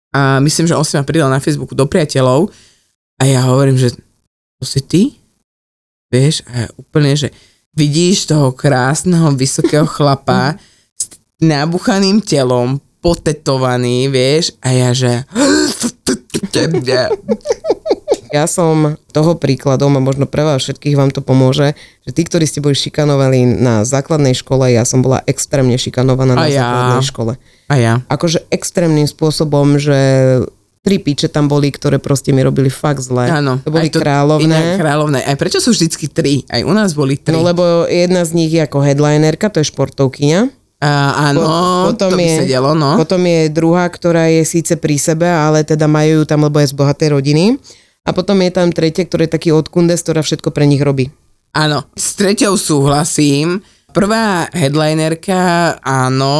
a 0.09 0.41
myslím, 0.41 0.65
že 0.65 0.73
on 0.73 0.81
si 0.81 0.97
ma 0.97 1.05
pridal 1.05 1.29
na 1.29 1.37
Facebooku 1.37 1.77
do 1.77 1.85
priateľov 1.85 2.49
a 3.21 3.29
ja 3.29 3.45
hovorím, 3.45 3.77
že 3.77 3.93
to 4.57 4.65
si 4.65 4.81
ty? 4.81 5.01
Vieš, 6.09 6.41
a 6.49 6.65
ja 6.65 6.67
úplne, 6.73 7.13
že 7.13 7.29
vidíš 7.77 8.25
toho 8.25 8.49
krásneho, 8.49 9.29
vysokého 9.37 9.85
chlapa 9.85 10.57
s 10.97 11.05
nabuchaným 11.37 12.25
telom, 12.25 12.81
potetovaný, 12.99 14.09
vieš, 14.09 14.57
a 14.65 14.73
ja, 14.73 14.89
že 14.91 15.23
Ja 18.29 18.45
som 18.45 18.97
toho 19.09 19.33
príkladom 19.37 19.97
a 19.97 20.01
možno 20.01 20.29
pre 20.29 20.45
vás 20.45 20.61
všetkých 20.61 20.95
vám 20.95 21.09
to 21.09 21.25
pomôže, 21.25 21.73
že 22.05 22.11
tí, 22.13 22.21
ktorí 22.25 22.45
ste 22.45 22.61
boli 22.61 22.77
šikanovaní 22.77 23.45
na 23.57 23.81
základnej 23.81 24.37
škole, 24.37 24.69
ja 24.69 24.85
som 24.85 25.01
bola 25.01 25.25
extrémne 25.25 25.75
šikanovaná 25.77 26.37
na 26.37 26.45
A 26.45 26.49
ja. 26.49 26.61
základnej 26.61 27.05
škole. 27.09 27.33
A 27.69 27.75
ja. 27.77 27.93
Akože 28.05 28.45
extrémnym 28.53 29.09
spôsobom, 29.09 29.81
že 29.81 29.97
tri 30.79 30.97
piče 31.01 31.27
tam 31.27 31.51
boli, 31.51 31.69
ktoré 31.73 31.99
proste 31.99 32.31
mi 32.31 32.39
robili 32.39 32.71
fakt 32.71 33.03
zle. 33.03 33.27
Áno. 33.27 33.59
To 33.65 33.69
boli 33.73 33.91
aj 33.91 33.93
to, 33.93 33.99
kráľovné. 33.99 34.47
Inak 34.47 34.79
kráľovné. 34.79 35.19
Aj 35.27 35.35
prečo 35.35 35.59
sú 35.59 35.75
vždycky 35.75 36.07
tri? 36.07 36.47
Aj 36.47 36.63
u 36.63 36.71
nás 36.71 36.95
boli 36.95 37.19
tri. 37.19 37.35
No 37.35 37.43
lebo 37.43 37.85
jedna 37.89 38.23
z 38.23 38.31
nich 38.37 38.53
je 38.53 38.63
ako 38.63 38.79
headlinerka, 38.85 39.51
to 39.51 39.59
je 39.59 39.67
športovkyňa. 39.69 40.41
A, 40.79 40.91
áno, 41.35 41.43
potom 41.91 42.15
to 42.15 42.15
by 42.15 42.23
je, 42.23 42.37
sedelo, 42.47 42.71
no. 42.71 42.95
Potom 42.95 43.19
je 43.27 43.51
druhá, 43.51 43.83
ktorá 43.91 44.31
je 44.31 44.47
síce 44.47 44.79
pri 44.79 44.95
sebe, 44.95 45.27
ale 45.27 45.67
teda 45.67 45.91
majú 45.91 46.23
ju 46.23 46.23
tam, 46.23 46.47
lebo 46.47 46.55
je 46.63 46.71
z 46.71 46.75
bohatej 46.79 47.19
rodiny. 47.19 47.59
A 48.07 48.15
potom 48.15 48.39
je 48.39 48.51
tam 48.51 48.71
tretia, 48.71 49.03
ktorý 49.03 49.27
je 49.27 49.35
taký 49.35 49.49
odkundes, 49.51 50.01
ktorá 50.01 50.23
všetko 50.23 50.49
pre 50.51 50.65
nich 50.65 50.81
robí. 50.81 51.11
Áno, 51.51 51.83
s 51.97 52.13
treťou 52.13 52.55
súhlasím. 52.55 53.59
Prvá 53.89 54.45
headlinerka, 54.53 55.73
áno, 55.81 56.37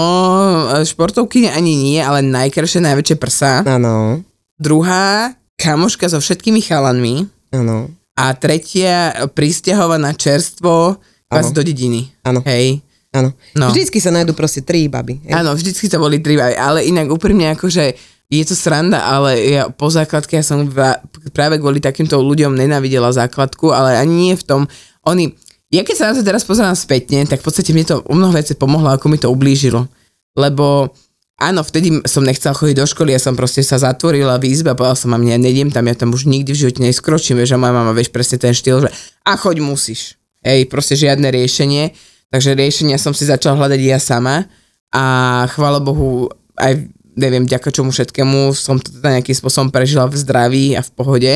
športovky 0.86 1.50
ani 1.50 1.74
nie, 1.82 1.98
ale 1.98 2.22
najkrajšie, 2.22 2.86
najväčšie 2.86 3.18
prsa. 3.18 3.66
Áno, 3.66 4.22
Druhá, 4.60 5.34
kamoška 5.58 6.12
so 6.12 6.22
všetkými 6.22 6.62
chalanmi. 6.62 7.25
áno, 7.50 7.89
A 8.20 8.36
tretia, 8.38 9.16
pristahovaná 9.34 10.13
čerstvo 10.13 11.00
vás 11.25 11.50
do 11.50 11.63
dediny. 11.66 12.12
Áno. 12.22 12.44
Hej. 12.46 12.84
áno. 13.16 13.34
No. 13.58 13.74
Vždycky 13.74 13.98
sa 13.98 14.13
nájdú 14.13 14.38
proste 14.38 14.62
tri 14.62 14.86
baby. 14.86 15.18
Áno, 15.34 15.56
vždycky 15.58 15.89
to 15.89 15.98
boli 15.98 16.22
tri 16.22 16.38
baby, 16.38 16.54
ale 16.54 16.86
inak 16.86 17.10
úprimne 17.10 17.56
akože 17.58 17.98
je 18.30 18.46
to 18.46 18.54
sranda, 18.54 19.02
ale 19.02 19.42
ja 19.42 19.74
po 19.74 19.90
základke 19.90 20.38
ja 20.38 20.46
som 20.46 20.70
va- 20.70 21.02
práve 21.34 21.58
kvôli 21.58 21.82
takýmto 21.82 22.22
ľuďom 22.22 22.54
nenávidela 22.54 23.10
základku, 23.10 23.74
ale 23.74 23.98
ani 23.98 24.30
nie 24.30 24.34
v 24.38 24.46
tom, 24.46 24.62
oni, 25.02 25.34
ja 25.74 25.82
keď 25.82 25.96
sa 25.98 26.06
na 26.14 26.22
to 26.22 26.22
teraz 26.22 26.46
pozerám 26.46 26.78
spätne, 26.78 27.26
tak 27.26 27.42
v 27.42 27.46
podstate 27.50 27.74
mne 27.74 27.86
to 27.90 27.96
o 28.06 28.14
mnoho 28.14 28.38
veci 28.38 28.54
pomohlo, 28.54 28.94
ako 28.94 29.10
mi 29.10 29.18
to 29.18 29.34
ublížilo. 29.34 29.90
Lebo 30.38 30.94
áno, 31.42 31.66
vtedy 31.66 32.06
som 32.06 32.22
nechcela 32.22 32.54
chodiť 32.54 32.78
do 32.78 32.86
školy, 32.86 33.18
ja 33.18 33.22
som 33.22 33.34
proste 33.34 33.66
sa 33.66 33.82
zatvorila 33.82 34.38
v 34.38 34.54
izbe 34.54 34.70
a 34.70 34.78
povedala 34.78 34.94
som, 34.94 35.10
mami, 35.10 35.34
ja 35.34 35.42
nediem 35.42 35.74
tam, 35.74 35.90
ja 35.90 35.98
tam 35.98 36.14
už 36.14 36.30
nikdy 36.30 36.54
v 36.54 36.62
živote 36.70 36.86
neskročím, 36.86 37.42
vieš, 37.42 37.58
a 37.58 37.62
moja 37.62 37.74
mama, 37.74 37.98
vieš, 37.98 38.14
presne 38.14 38.38
ten 38.38 38.54
štýl, 38.54 38.86
že 38.86 38.90
a 39.26 39.34
choď 39.34 39.66
musíš. 39.66 40.22
Hej, 40.46 40.70
proste 40.70 40.94
žiadne 40.94 41.34
riešenie. 41.34 41.98
Takže 42.30 42.54
riešenia 42.54 43.02
som 43.02 43.12
si 43.12 43.26
začala 43.26 43.58
hľadať 43.58 43.82
ja 43.82 43.98
sama 43.98 44.46
a 44.94 45.04
chvála 45.50 45.82
Bohu 45.82 46.30
aj 46.62 46.86
neviem, 47.20 47.44
vďaka 47.44 47.70
čomu 47.70 47.92
všetkému 47.92 48.56
som 48.56 48.80
to 48.80 48.96
teda 48.96 49.20
nejakým 49.20 49.36
spôsobom 49.36 49.70
prežila 49.70 50.08
v 50.08 50.16
zdraví 50.16 50.66
a 50.74 50.82
v 50.82 50.92
pohode, 50.96 51.34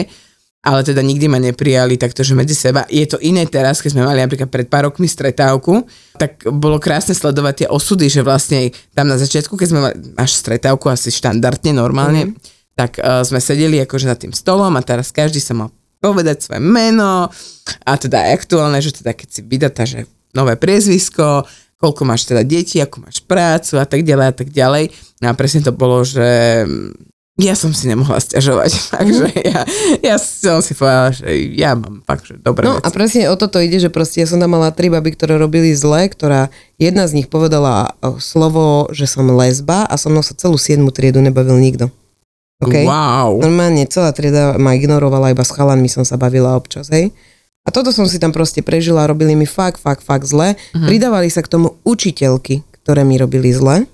ale 0.63 0.79
teda 0.79 1.03
nikdy 1.03 1.27
ma 1.27 1.43
neprijali 1.43 1.99
takto, 1.99 2.23
že 2.23 2.31
medzi 2.39 2.55
seba. 2.55 2.87
Je 2.87 3.03
to 3.03 3.19
iné 3.19 3.43
teraz, 3.43 3.83
keď 3.83 3.99
sme 3.99 4.07
mali 4.07 4.23
napríklad 4.23 4.47
pred 4.47 4.71
pár 4.71 4.87
rokmi 4.87 5.11
stretávku, 5.11 5.83
tak 6.15 6.47
bolo 6.47 6.79
krásne 6.79 7.11
sledovať 7.11 7.53
tie 7.53 7.67
osudy, 7.67 8.07
že 8.07 8.23
vlastne 8.23 8.71
tam 8.95 9.11
na 9.11 9.19
začiatku, 9.19 9.59
keď 9.59 9.67
sme 9.67 9.79
mali 9.83 9.95
až 10.15 10.31
stretávku 10.39 10.87
asi 10.87 11.11
štandardne, 11.11 11.75
normálne, 11.75 12.31
mm. 12.31 12.33
tak 12.79 12.95
uh, 13.03 13.27
sme 13.27 13.43
sedeli 13.43 13.83
akože 13.83 14.07
za 14.07 14.15
tým 14.15 14.31
stolom 14.31 14.71
a 14.79 14.81
teraz 14.81 15.11
každý 15.11 15.43
sa 15.43 15.51
mal 15.51 15.67
povedať 15.99 16.47
svoje 16.47 16.63
meno 16.63 17.27
a 17.83 17.91
teda 17.99 18.31
aktuálne, 18.31 18.79
že 18.79 18.95
teda 19.03 19.11
keď 19.11 19.27
si 19.27 19.41
vydatá, 19.43 19.83
že 19.83 20.07
nové 20.31 20.55
priezvisko, 20.55 21.43
koľko 21.83 22.07
máš 22.07 22.23
teda 22.23 22.47
detí, 22.47 22.79
ako 22.79 23.03
máš 23.03 23.19
prácu 23.19 23.75
a 23.75 23.83
tak 23.83 24.07
ďalej 24.07 24.25
a 24.31 24.35
tak 24.39 24.47
ďalej. 24.47 24.95
No 25.19 25.25
a 25.27 25.33
presne 25.35 25.59
to 25.59 25.75
bolo, 25.75 26.07
že 26.07 26.23
ja 27.33 27.57
som 27.57 27.73
si 27.73 27.89
nemohla 27.89 28.21
stiažovať. 28.21 28.71
Takže 28.95 29.25
ja, 29.43 29.61
ja 29.99 30.15
som 30.21 30.61
si 30.63 30.77
povedala, 30.77 31.09
že 31.11 31.27
ja 31.57 31.73
mám 31.73 32.05
fakt, 32.05 32.29
že 32.29 32.37
dobré 32.37 32.69
No 32.69 32.77
a 32.77 32.85
veci. 32.87 32.93
presne 32.93 33.21
o 33.27 33.35
toto 33.35 33.57
ide, 33.57 33.81
že 33.81 33.89
proste 33.89 34.21
ja 34.21 34.29
som 34.29 34.37
tam 34.37 34.53
mala 34.53 34.69
tri 34.69 34.87
baby, 34.87 35.17
ktoré 35.17 35.35
robili 35.41 35.73
zle, 35.73 36.07
ktorá 36.07 36.53
jedna 36.77 37.09
z 37.09 37.19
nich 37.19 37.27
povedala 37.27 37.97
o, 37.99 38.21
slovo, 38.21 38.85
že 38.93 39.09
som 39.09 39.25
lesba 39.33 39.83
a 39.89 39.97
so 39.97 40.13
mnou 40.13 40.21
sa 40.21 40.37
celú 40.37 40.61
7 40.61 40.77
triedu 40.93 41.19
nebavil 41.25 41.57
nikto. 41.57 41.89
Okay? 42.61 42.85
Wow. 42.85 43.41
Normálne 43.41 43.89
celá 43.89 44.13
trieda 44.13 44.55
ma 44.61 44.77
ignorovala, 44.77 45.33
iba 45.33 45.43
s 45.43 45.51
chalanmi 45.51 45.89
som 45.89 46.05
sa 46.05 46.15
bavila 46.15 46.53
občas, 46.53 46.87
hej. 46.93 47.11
A 47.63 47.71
toto 47.71 47.95
som 47.95 48.03
si 48.05 48.19
tam 48.19 48.35
proste 48.35 48.59
prežila, 48.59 49.07
robili 49.07 49.33
mi 49.33 49.47
fakt, 49.47 49.79
fakt, 49.79 50.03
fakt 50.05 50.27
zle. 50.27 50.53
Mhm. 50.77 50.85
Pridávali 50.85 51.33
sa 51.33 51.41
k 51.41 51.49
tomu 51.49 51.72
učiteľky, 51.83 52.63
ktoré 52.83 53.03
mi 53.07 53.15
robili 53.15 53.51
zle. 53.51 53.87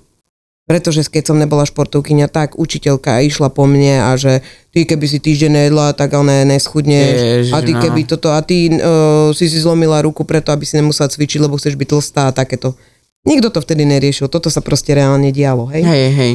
Pretože 0.69 1.01
keď 1.10 1.34
som 1.34 1.41
nebola 1.41 1.65
športovkyňa, 1.65 2.29
tak 2.29 2.53
učiteľka 2.53 3.25
išla 3.25 3.50
po 3.50 3.65
mne 3.65 4.05
a 4.05 4.13
že 4.13 4.46
ty 4.69 4.86
keby 4.86 5.10
si 5.10 5.17
týždeň 5.17 5.50
nejedla, 5.50 5.98
tak 5.98 6.13
ona 6.13 6.46
neschudneš. 6.46 7.50
Ježiš, 7.50 7.53
a 7.58 7.65
ty 7.65 7.74
no. 7.74 7.81
keby 7.81 8.05
toto, 8.05 8.29
a 8.29 8.38
ty 8.46 8.69
uh, 8.77 9.34
si 9.34 9.50
si 9.50 9.58
zlomila 9.58 10.05
ruku 10.05 10.22
preto, 10.29 10.53
aby 10.53 10.69
si 10.69 10.77
nemusela 10.77 11.10
cvičiť, 11.10 11.41
lebo 11.41 11.58
chceš 11.58 11.74
byť 11.74 11.89
tlstá 11.89 12.29
a 12.29 12.36
takéto. 12.38 12.77
Nikto 13.25 13.50
to 13.50 13.65
vtedy 13.65 13.81
neriešil, 13.81 14.29
toto 14.29 14.53
sa 14.53 14.62
proste 14.62 14.93
reálne 14.93 15.34
dialo, 15.34 15.65
hej. 15.74 15.81
Hej, 15.81 16.10
hej. 16.13 16.34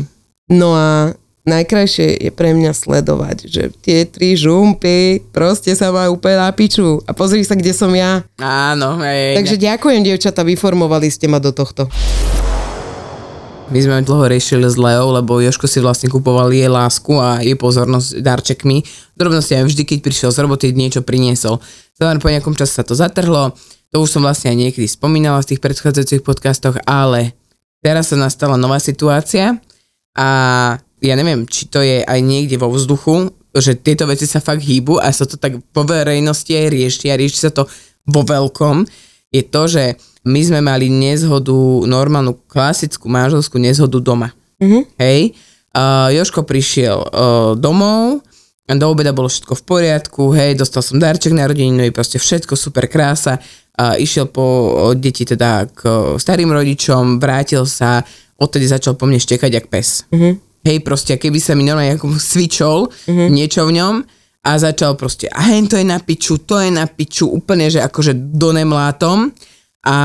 No 0.51 0.75
a 0.75 1.15
najkrajšie 1.45 2.25
je 2.25 2.31
pre 2.33 2.57
mňa 2.57 2.73
sledovať, 2.73 3.37
že 3.49 3.63
tie 3.85 4.09
tri 4.09 4.33
žumpy 4.35 5.21
proste 5.31 5.77
sa 5.77 5.93
majú 5.93 6.17
úplne 6.17 6.41
na 6.41 6.51
piču. 6.51 7.05
A 7.05 7.13
pozri 7.13 7.45
sa, 7.45 7.57
kde 7.57 7.77
som 7.77 7.93
ja. 7.93 8.25
Áno, 8.41 9.01
hej. 9.05 9.37
Takže 9.39 9.57
ďakujem, 9.61 10.01
dievčata, 10.05 10.41
vyformovali 10.41 11.09
ste 11.13 11.29
ma 11.29 11.39
do 11.39 11.53
tohto. 11.53 11.89
My 13.73 13.81
sme 13.81 14.05
dlho 14.05 14.29
riešili 14.29 14.69
s 14.69 14.77
Leou, 14.77 15.09
lebo 15.09 15.41
Joško 15.41 15.65
si 15.65 15.81
vlastne 15.81 16.13
kupoval 16.13 16.53
jej 16.53 16.69
lásku 16.69 17.17
a 17.17 17.41
jej 17.41 17.57
pozornosť 17.57 18.21
darčekmi. 18.21 18.85
Drobnosti 19.17 19.57
aj 19.57 19.65
vždy, 19.65 19.83
keď 19.89 19.99
prišiel 20.05 20.31
z 20.37 20.45
roboty, 20.45 20.77
niečo 20.77 21.01
priniesol. 21.01 21.65
Zároveň 21.97 22.21
po 22.21 22.29
nejakom 22.29 22.53
čase 22.61 22.77
sa 22.77 22.85
to 22.85 22.93
zatrhlo, 22.93 23.57
to 23.89 23.97
už 24.03 24.11
som 24.11 24.27
vlastne 24.27 24.53
aj 24.53 24.59
niekedy 24.59 24.85
spomínala 24.85 25.41
v 25.41 25.55
tých 25.55 25.65
predchádzajúcich 25.65 26.27
podcastoch, 26.27 26.77
ale 26.85 27.33
teraz 27.81 28.13
sa 28.13 28.21
nastala 28.21 28.61
nová 28.61 28.77
situácia 28.83 29.57
a 30.13 30.29
ja 31.05 31.15
neviem, 31.15 31.45
či 31.45 31.69
to 31.69 31.85
je 31.85 32.01
aj 32.01 32.21
niekde 32.25 32.57
vo 32.57 32.73
vzduchu, 32.73 33.29
že 33.55 33.77
tieto 33.79 34.09
veci 34.09 34.25
sa 34.25 34.41
fakt 34.41 34.65
hýbu 34.65 34.99
a 34.99 35.13
sa 35.13 35.29
to 35.29 35.37
tak 35.37 35.61
po 35.71 35.85
verejnosti 35.85 36.51
aj 36.51 36.73
rieši 36.73 37.07
a 37.13 37.19
rieši 37.21 37.39
sa 37.39 37.51
to 37.53 37.69
vo 38.09 38.25
veľkom, 38.25 38.89
je 39.35 39.43
to, 39.45 39.63
že 39.67 39.85
my 40.25 40.41
sme 40.41 40.61
mali 40.65 40.89
nezhodu, 40.89 41.53
normálnu 41.85 42.49
klasickú 42.49 43.11
manželskú 43.13 43.61
nezhodu 43.61 44.01
doma. 44.01 44.33
Mhm. 44.63 44.81
Hej. 44.97 45.37
Uh, 45.75 46.07
Joško 46.15 46.47
prišiel 46.47 46.99
uh, 47.03 47.59
domov, 47.59 48.23
do 48.65 48.87
obeda 48.87 49.11
bolo 49.11 49.27
všetko 49.27 49.59
v 49.59 49.63
poriadku, 49.67 50.23
hej, 50.33 50.55
dostal 50.55 50.87
som 50.87 51.03
darček 51.03 51.35
na 51.35 51.51
rodinu, 51.51 51.83
proste 51.91 52.23
všetko 52.23 52.55
super 52.55 52.87
krása. 52.87 53.43
Uh, 53.75 53.99
išiel 53.99 54.31
po 54.31 54.71
deti 54.95 55.27
teda 55.27 55.67
k 55.67 55.83
uh, 55.83 56.15
starým 56.15 56.55
rodičom, 56.55 57.19
vrátil 57.19 57.67
sa, 57.67 58.07
odtedy 58.39 58.71
začal 58.71 58.95
po 58.95 59.11
mne 59.11 59.19
štekať 59.19 59.51
jak 59.51 59.67
pes. 59.67 60.07
Mhm. 60.15 60.54
Hej, 60.65 60.81
proste, 60.81 61.21
keby 61.21 61.37
sa 61.39 61.53
mi 61.53 61.69
normálne 61.69 61.93
ako 62.01 62.17
svičol 62.17 62.89
niečo 63.09 63.69
v 63.69 63.77
ňom 63.77 63.95
a 64.45 64.51
začal 64.57 64.97
proste, 64.97 65.29
a 65.29 65.41
hen 65.53 65.69
to 65.69 65.77
je 65.77 65.85
na 65.85 66.01
piču, 66.01 66.41
to 66.41 66.57
je 66.61 66.73
na 66.73 66.89
piču, 66.89 67.29
úplne, 67.29 67.69
že 67.69 67.85
akože 67.85 68.37
donemlátom. 68.37 69.33
A, 69.85 69.97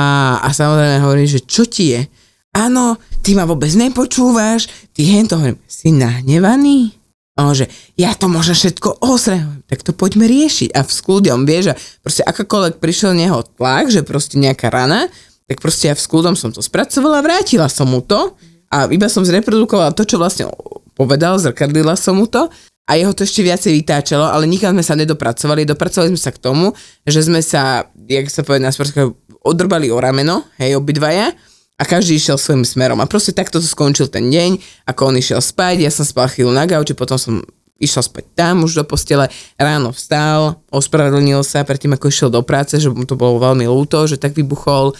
a 0.44 0.48
samozrejme 0.52 1.00
hovorím, 1.00 1.28
že 1.32 1.48
čo 1.48 1.64
ti 1.64 1.96
je? 1.96 2.04
Áno, 2.52 3.00
ty 3.24 3.32
ma 3.36 3.48
vôbec 3.48 3.72
nepočúvaš, 3.72 4.68
ty 4.92 5.08
hen 5.08 5.32
to 5.32 5.40
hovorím, 5.40 5.60
si 5.64 5.96
nahnevaný? 5.96 6.92
O, 7.40 7.56
že 7.56 7.72
ja 7.96 8.12
to 8.12 8.28
môžem 8.28 8.52
všetko 8.52 9.00
osre, 9.00 9.40
tak 9.72 9.80
to 9.88 9.96
poďme 9.96 10.28
riešiť. 10.28 10.76
A 10.76 10.84
v 10.84 10.92
skľudom, 10.92 11.48
vieš, 11.48 11.72
a 11.72 11.80
proste 12.04 12.28
akákoľvek 12.28 12.84
prišiel 12.84 13.16
neho 13.16 13.40
tlak, 13.56 13.88
že 13.88 14.04
proste 14.04 14.36
nejaká 14.36 14.68
rana, 14.68 15.08
tak 15.48 15.64
proste 15.64 15.88
ja 15.88 15.96
v 15.96 16.04
skľudom 16.04 16.36
som 16.36 16.52
to 16.52 16.60
spracovala, 16.60 17.24
vrátila 17.24 17.72
som 17.72 17.88
mu 17.88 18.04
to 18.04 18.36
a 18.70 18.86
iba 18.90 19.10
som 19.10 19.26
zreprodukovala 19.26 19.98
to, 19.98 20.06
čo 20.06 20.22
vlastne 20.22 20.50
povedal, 20.94 21.42
zrkadlila 21.42 21.98
som 21.98 22.22
mu 22.22 22.30
to 22.30 22.46
a 22.90 22.98
jeho 22.98 23.14
to 23.14 23.22
ešte 23.26 23.46
viacej 23.46 23.72
vytáčalo, 23.82 24.26
ale 24.26 24.50
nikam 24.50 24.74
sme 24.74 24.86
sa 24.86 24.98
nedopracovali. 24.98 25.66
Dopracovali 25.66 26.10
sme 26.14 26.22
sa 26.22 26.34
k 26.34 26.42
tomu, 26.42 26.74
že 27.06 27.22
sme 27.22 27.42
sa, 27.46 27.86
jak 28.10 28.30
sa 28.34 28.42
povie 28.42 28.62
na 28.62 28.74
sportského, 28.74 29.14
odrbali 29.46 29.94
o 29.94 29.98
rameno, 30.02 30.46
hej, 30.58 30.74
obidvaja, 30.78 31.34
a 31.80 31.84
každý 31.88 32.20
išiel 32.20 32.36
svojim 32.36 32.68
smerom. 32.68 33.00
A 33.00 33.08
proste 33.08 33.32
takto 33.32 33.62
to 33.62 33.68
skončil 33.70 34.12
ten 34.12 34.28
deň, 34.28 34.60
ako 34.90 35.14
on 35.14 35.16
išiel 35.16 35.40
spať, 35.40 35.86
ja 35.86 35.92
som 35.94 36.04
spal 36.04 36.28
chvíľu 36.28 36.52
na 36.52 36.68
gauči, 36.68 36.92
potom 36.92 37.16
som 37.16 37.40
išiel 37.80 38.04
spať 38.04 38.36
tam 38.36 38.68
už 38.68 38.76
do 38.76 38.84
postele, 38.84 39.32
ráno 39.56 39.96
vstal, 39.96 40.60
ospravedlnil 40.68 41.40
sa 41.48 41.64
predtým, 41.64 41.96
ako 41.96 42.12
išiel 42.12 42.30
do 42.30 42.44
práce, 42.44 42.76
že 42.76 42.92
mu 42.92 43.08
to 43.08 43.16
bolo 43.16 43.40
veľmi 43.40 43.64
ľúto, 43.64 44.04
že 44.04 44.20
tak 44.20 44.36
vybuchol 44.36 44.92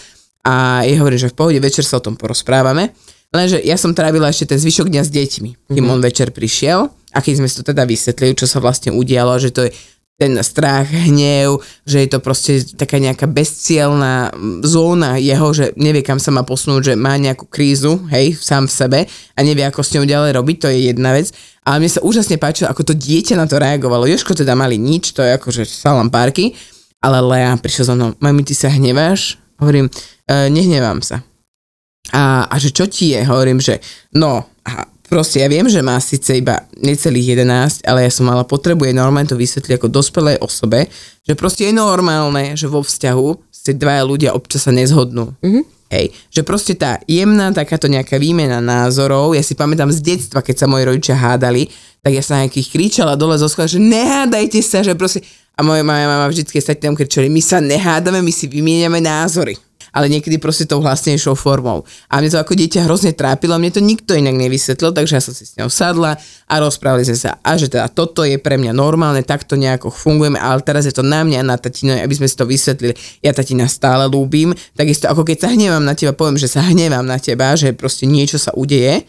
a 0.48 0.88
je 0.88 0.96
hovorí, 0.96 1.20
že 1.20 1.28
v 1.28 1.36
pohode 1.36 1.60
večer 1.60 1.84
sa 1.84 2.00
o 2.00 2.06
tom 2.06 2.16
porozprávame. 2.16 2.96
Lenže 3.30 3.62
ja 3.62 3.78
som 3.78 3.94
trávila 3.94 4.34
ešte 4.34 4.50
ten 4.50 4.60
zvyšok 4.60 4.90
dňa 4.90 5.04
s 5.06 5.12
deťmi, 5.14 5.50
kým 5.70 5.78
mm-hmm. 5.78 5.94
on 5.94 6.02
večer 6.02 6.34
prišiel 6.34 6.90
a 7.14 7.18
keď 7.22 7.34
sme 7.38 7.48
si 7.50 7.62
to 7.62 7.64
teda 7.66 7.86
vysvetlili, 7.86 8.34
čo 8.34 8.50
sa 8.50 8.58
vlastne 8.58 8.90
udialo, 8.90 9.38
že 9.38 9.54
to 9.54 9.70
je 9.70 9.72
ten 10.20 10.36
strach, 10.44 10.92
hnev, 10.92 11.64
že 11.88 12.04
je 12.04 12.10
to 12.12 12.20
proste 12.20 12.76
taká 12.76 13.00
nejaká 13.00 13.24
bezcielná 13.24 14.36
zóna 14.68 15.16
jeho, 15.16 15.48
že 15.56 15.72
nevie, 15.80 16.04
kam 16.04 16.20
sa 16.20 16.36
má 16.36 16.44
posunúť, 16.44 16.92
že 16.92 16.94
má 17.00 17.16
nejakú 17.16 17.48
krízu, 17.48 18.04
hej, 18.12 18.36
sám 18.36 18.68
v 18.68 18.74
sebe 18.76 19.00
a 19.08 19.40
nevie, 19.40 19.64
ako 19.64 19.80
s 19.80 19.96
ňou 19.96 20.04
ďalej 20.04 20.36
robiť, 20.36 20.58
to 20.60 20.68
je 20.76 20.92
jedna 20.92 21.16
vec. 21.16 21.32
Ale 21.64 21.80
mne 21.80 21.92
sa 21.96 22.04
úžasne 22.04 22.36
páčilo, 22.36 22.68
ako 22.68 22.92
to 22.92 22.94
dieťa 23.00 23.40
na 23.40 23.48
to 23.48 23.62
reagovalo. 23.64 24.12
Joško 24.12 24.36
teda 24.36 24.60
mali 24.60 24.76
nič, 24.76 25.16
to 25.16 25.24
je 25.24 25.40
akože 25.40 25.64
salam 25.64 26.12
párky, 26.12 26.52
ale 27.00 27.24
Lea 27.24 27.56
prišiel 27.56 27.88
za 27.88 27.96
mnou, 27.96 28.12
mami, 28.20 28.44
ty 28.44 28.52
sa 28.52 28.68
hneváš? 28.68 29.40
Hovorím, 29.56 29.88
e, 30.28 30.52
nehnevám 30.52 31.00
sa. 31.00 31.24
A, 32.14 32.50
a 32.50 32.56
že 32.58 32.74
čo 32.74 32.90
ti 32.90 33.14
je? 33.14 33.22
Hovorím, 33.26 33.62
že 33.62 33.78
no, 34.16 34.46
a 34.66 34.86
proste 35.10 35.42
ja 35.42 35.50
viem, 35.50 35.66
že 35.66 35.82
má 35.82 35.98
síce 35.98 36.38
iba 36.38 36.70
necelých 36.78 37.42
11, 37.42 37.90
ale 37.90 38.06
ja 38.06 38.12
som 38.14 38.30
mala 38.30 38.46
potrebu 38.46 38.86
jej 38.86 38.96
normálne 38.96 39.30
to 39.30 39.38
vysvetliť 39.38 39.82
ako 39.82 39.88
dospelej 39.90 40.38
osobe, 40.40 40.86
že 41.26 41.34
proste 41.34 41.68
je 41.70 41.74
normálne, 41.74 42.54
že 42.54 42.70
vo 42.70 42.86
vzťahu 42.86 43.50
si 43.50 43.74
dvaja 43.74 44.04
ľudia 44.06 44.30
občas 44.38 44.70
sa 44.70 44.72
nezhodnú. 44.72 45.34
Mm-hmm. 45.42 45.64
Hej, 45.90 46.14
že 46.30 46.46
proste 46.46 46.78
tá 46.78 47.02
jemná 47.10 47.50
takáto 47.50 47.90
nejaká 47.90 48.22
výmena 48.22 48.62
názorov, 48.62 49.34
ja 49.34 49.42
si 49.42 49.58
pamätám 49.58 49.90
z 49.90 50.06
detstva, 50.06 50.46
keď 50.46 50.56
sa 50.62 50.70
moji 50.70 50.86
rodičia 50.86 51.18
hádali, 51.18 51.66
tak 52.06 52.14
ja 52.14 52.22
sa 52.22 52.38
nejakých 52.46 52.70
kričala 52.70 53.18
dole 53.18 53.34
zo 53.42 53.50
schoda, 53.50 53.74
že 53.74 53.82
nehádajte 53.82 54.62
sa, 54.62 54.86
že 54.86 54.94
proste... 54.94 55.26
A 55.60 55.66
moja 55.66 55.84
mama 55.84 56.24
vždycky 56.32 56.56
sa 56.64 56.72
tam 56.72 56.96
kričali, 56.96 57.28
my 57.28 57.44
sa 57.44 57.60
nehádame, 57.60 58.24
my 58.24 58.32
si 58.32 58.48
vymieňame 58.48 59.04
názory 59.04 59.60
ale 59.94 60.12
niekedy 60.12 60.38
proste 60.38 60.70
tou 60.70 60.82
hlasnejšou 60.82 61.34
formou. 61.34 61.86
A 62.10 62.20
mne 62.20 62.34
to 62.34 62.40
ako 62.42 62.54
dieťa 62.58 62.86
hrozne 62.86 63.14
trápilo, 63.16 63.58
mne 63.58 63.72
to 63.74 63.82
nikto 63.82 64.14
inak 64.14 64.36
nevysvetlil, 64.38 64.94
takže 64.94 65.14
ja 65.18 65.24
som 65.24 65.34
si 65.34 65.46
s 65.46 65.56
ňou 65.56 65.70
sadla 65.72 66.18
a 66.50 66.54
rozprávali 66.62 67.06
sme 67.06 67.18
sa, 67.18 67.38
a 67.42 67.56
že 67.56 67.70
teda 67.70 67.90
toto 67.92 68.26
je 68.26 68.38
pre 68.42 68.58
mňa 68.58 68.74
normálne, 68.74 69.22
takto 69.26 69.58
nejako 69.58 69.94
fungujeme, 69.94 70.38
ale 70.38 70.62
teraz 70.62 70.86
je 70.86 70.94
to 70.94 71.06
na 71.06 71.26
mňa, 71.26 71.46
na 71.46 71.58
tatino, 71.58 71.94
aby 71.94 72.14
sme 72.16 72.28
si 72.30 72.36
to 72.38 72.46
vysvetlili. 72.46 72.94
Ja 73.22 73.34
tatina 73.34 73.70
stále 73.70 74.10
ľúbim, 74.10 74.54
takisto 74.74 75.10
ako 75.10 75.26
keď 75.26 75.38
sa 75.46 75.50
hnevám 75.54 75.84
na 75.84 75.94
teba, 75.98 76.14
poviem, 76.14 76.38
že 76.38 76.50
sa 76.50 76.66
hnevám 76.66 77.06
na 77.06 77.18
teba, 77.18 77.54
že 77.58 77.74
proste 77.74 78.10
niečo 78.10 78.42
sa 78.42 78.54
udeje, 78.54 79.06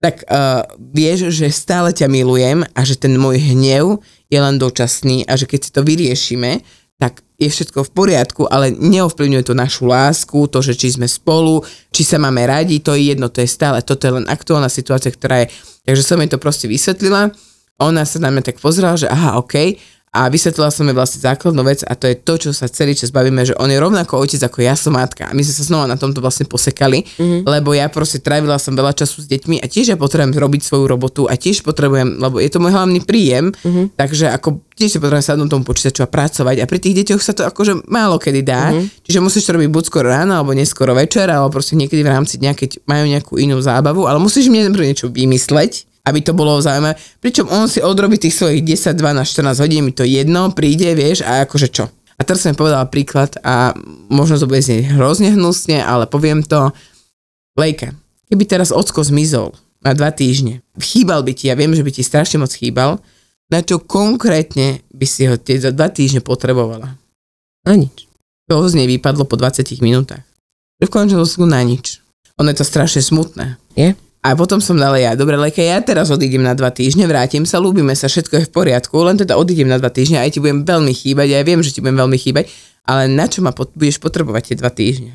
tak 0.00 0.24
uh, 0.32 0.64
vieš, 0.80 1.28
že 1.28 1.52
stále 1.52 1.92
ťa 1.92 2.08
milujem 2.08 2.64
a 2.64 2.80
že 2.88 2.96
ten 2.96 3.12
môj 3.20 3.36
hnev 3.36 4.00
je 4.32 4.38
len 4.40 4.56
dočasný 4.56 5.28
a 5.28 5.36
že 5.36 5.44
keď 5.44 5.60
si 5.60 5.70
to 5.76 5.84
vyriešime, 5.84 6.64
tak 7.00 7.24
je 7.40 7.48
všetko 7.48 7.88
v 7.88 7.94
poriadku, 7.96 8.42
ale 8.44 8.76
neovplyvňuje 8.76 9.48
to 9.48 9.56
našu 9.56 9.88
lásku, 9.88 10.36
to, 10.52 10.60
že 10.60 10.76
či 10.76 11.00
sme 11.00 11.08
spolu, 11.08 11.64
či 11.88 12.04
sa 12.04 12.20
máme 12.20 12.44
radi, 12.44 12.76
to 12.84 12.92
je 12.92 13.16
jedno, 13.16 13.32
to 13.32 13.40
je 13.40 13.48
stále, 13.48 13.80
toto 13.80 14.04
je 14.04 14.20
len 14.20 14.28
aktuálna 14.28 14.68
situácia, 14.68 15.08
ktorá 15.08 15.48
je. 15.48 15.56
Takže 15.88 16.04
som 16.04 16.20
jej 16.20 16.28
to 16.28 16.36
proste 16.36 16.68
vysvetlila, 16.68 17.32
ona 17.80 18.04
sa 18.04 18.20
na 18.20 18.28
mňa 18.28 18.52
tak 18.52 18.60
pozrela, 18.60 19.00
že 19.00 19.08
aha, 19.08 19.40
OK, 19.40 19.80
a 20.10 20.26
vysvetlila 20.26 20.74
som 20.74 20.82
jej 20.90 20.96
vlastne 20.98 21.22
základnú 21.22 21.62
vec 21.62 21.86
a 21.86 21.94
to 21.94 22.10
je 22.10 22.18
to, 22.18 22.34
čo 22.34 22.50
sa 22.50 22.66
celý 22.66 22.98
čas 22.98 23.14
bavíme, 23.14 23.46
že 23.46 23.54
on 23.54 23.70
je 23.70 23.78
rovnako 23.78 24.18
otec 24.18 24.42
ako 24.42 24.58
ja 24.58 24.74
som 24.74 24.98
matka. 24.98 25.30
A 25.30 25.32
my 25.38 25.38
sme 25.46 25.54
sa 25.54 25.62
znova 25.62 25.86
na 25.86 25.94
tomto 25.94 26.18
vlastne 26.18 26.50
posekali, 26.50 27.06
mm-hmm. 27.06 27.46
lebo 27.46 27.70
ja 27.70 27.86
proste 27.86 28.18
trávila 28.18 28.58
som 28.58 28.74
veľa 28.74 28.90
času 28.90 29.22
s 29.22 29.30
deťmi 29.30 29.62
a 29.62 29.70
tiež 29.70 29.94
ja 29.94 29.96
potrebujem 29.96 30.34
robiť 30.34 30.66
svoju 30.66 30.84
robotu 30.90 31.22
a 31.30 31.38
tiež 31.38 31.62
potrebujem, 31.62 32.18
lebo 32.18 32.42
je 32.42 32.50
to 32.50 32.58
môj 32.58 32.74
hlavný 32.74 33.06
príjem, 33.06 33.54
mm-hmm. 33.54 33.94
takže 33.94 34.34
ako 34.34 34.58
tiež 34.74 34.90
si 34.90 34.98
potrebujem 34.98 35.26
sadnúť 35.30 35.46
tomu 35.46 35.62
počítaču 35.62 36.02
a 36.02 36.10
pracovať 36.10 36.58
a 36.58 36.66
pri 36.66 36.78
tých 36.82 37.06
deťoch 37.06 37.22
sa 37.22 37.30
to 37.30 37.46
akože 37.46 37.86
málo 37.86 38.18
kedy 38.18 38.42
dá, 38.42 38.74
mm-hmm. 38.74 39.06
čiže 39.06 39.22
musíš 39.22 39.46
to 39.46 39.54
robiť 39.54 39.70
buď 39.70 39.84
skoro 39.86 40.10
ráno 40.10 40.34
alebo 40.34 40.58
neskoro 40.58 40.90
večer 40.90 41.30
alebo 41.30 41.54
proste 41.54 41.78
niekedy 41.78 42.02
v 42.02 42.10
rámci 42.10 42.42
dňa, 42.42 42.58
keď 42.58 42.82
majú 42.82 43.04
nejakú 43.06 43.34
inú 43.38 43.62
zábavu, 43.62 44.10
ale 44.10 44.18
musíš 44.18 44.50
mne 44.50 44.74
niečo 44.74 45.06
vymysleť, 45.06 45.89
aby 46.10 46.20
to 46.26 46.34
bolo 46.34 46.58
zaujímavé. 46.58 46.98
Pričom 47.22 47.46
on 47.46 47.70
si 47.70 47.78
odrobí 47.78 48.18
tých 48.18 48.34
svojich 48.34 48.66
10, 48.66 48.98
12, 48.98 49.22
14 49.22 49.62
hodín, 49.62 49.86
mi 49.86 49.94
to 49.94 50.02
jedno, 50.02 50.50
príde, 50.50 50.90
vieš, 50.98 51.22
a 51.22 51.46
akože 51.46 51.70
čo. 51.70 51.86
A 52.18 52.26
teraz 52.26 52.44
som 52.44 52.52
povedala 52.52 52.84
príklad 52.90 53.38
a 53.40 53.72
možno 54.12 54.36
to 54.36 54.44
bude 54.44 54.60
znieť 54.60 54.92
hrozne 54.92 55.32
hnusne, 55.32 55.80
ale 55.80 56.04
poviem 56.04 56.44
to. 56.44 56.68
Lejka, 57.56 57.96
keby 58.28 58.44
teraz 58.44 58.74
ocko 58.74 59.00
zmizol 59.00 59.56
na 59.80 59.96
dva 59.96 60.12
týždne, 60.12 60.60
chýbal 60.76 61.24
by 61.24 61.32
ti, 61.32 61.48
ja 61.48 61.56
viem, 61.56 61.72
že 61.72 61.80
by 61.80 61.90
ti 61.94 62.04
strašne 62.04 62.44
moc 62.44 62.52
chýbal, 62.52 63.00
na 63.48 63.64
čo 63.64 63.80
konkrétne 63.80 64.84
by 64.92 65.06
si 65.08 65.24
ho 65.26 65.40
tie 65.40 65.56
za 65.58 65.72
dva 65.72 65.88
týždne 65.88 66.20
potrebovala? 66.20 66.94
Na 67.64 67.74
nič. 67.74 68.06
To 68.52 68.66
z 68.68 68.76
nej 68.76 68.88
vypadlo 68.90 69.24
po 69.24 69.38
20 69.38 69.62
minútach. 69.80 70.22
V 70.80 70.88
končnom 70.88 71.24
na 71.48 71.60
nič. 71.64 72.00
Ono 72.40 72.48
je 72.48 72.56
to 72.56 72.64
strašne 72.64 73.04
smutné. 73.04 73.60
Je? 73.76 73.92
A 74.20 74.36
potom 74.36 74.60
som 74.60 74.76
dala 74.76 75.00
ja, 75.00 75.16
dobre, 75.16 75.40
leke, 75.40 75.64
ja 75.64 75.80
teraz 75.80 76.12
odídem 76.12 76.44
na 76.44 76.52
dva 76.52 76.68
týždne, 76.68 77.08
vrátim 77.08 77.48
sa, 77.48 77.56
ľúbime 77.56 77.96
sa, 77.96 78.04
všetko 78.04 78.34
je 78.36 78.44
v 78.48 78.52
poriadku, 78.52 78.92
len 79.00 79.16
teda 79.16 79.40
odídem 79.40 79.64
na 79.64 79.80
dva 79.80 79.88
týždne, 79.88 80.20
aj 80.20 80.36
ti 80.36 80.44
budem 80.44 80.60
veľmi 80.68 80.92
chýbať, 80.92 81.26
ja 81.32 81.40
viem, 81.40 81.64
že 81.64 81.72
ti 81.72 81.80
budem 81.80 82.04
veľmi 82.04 82.18
chýbať, 82.20 82.44
ale 82.84 83.08
na 83.08 83.24
čo 83.24 83.40
ma 83.40 83.56
pot- 83.56 83.72
budeš 83.72 83.96
potrebovať 83.96 84.52
tie 84.52 84.56
dva 84.60 84.68
týždne? 84.68 85.08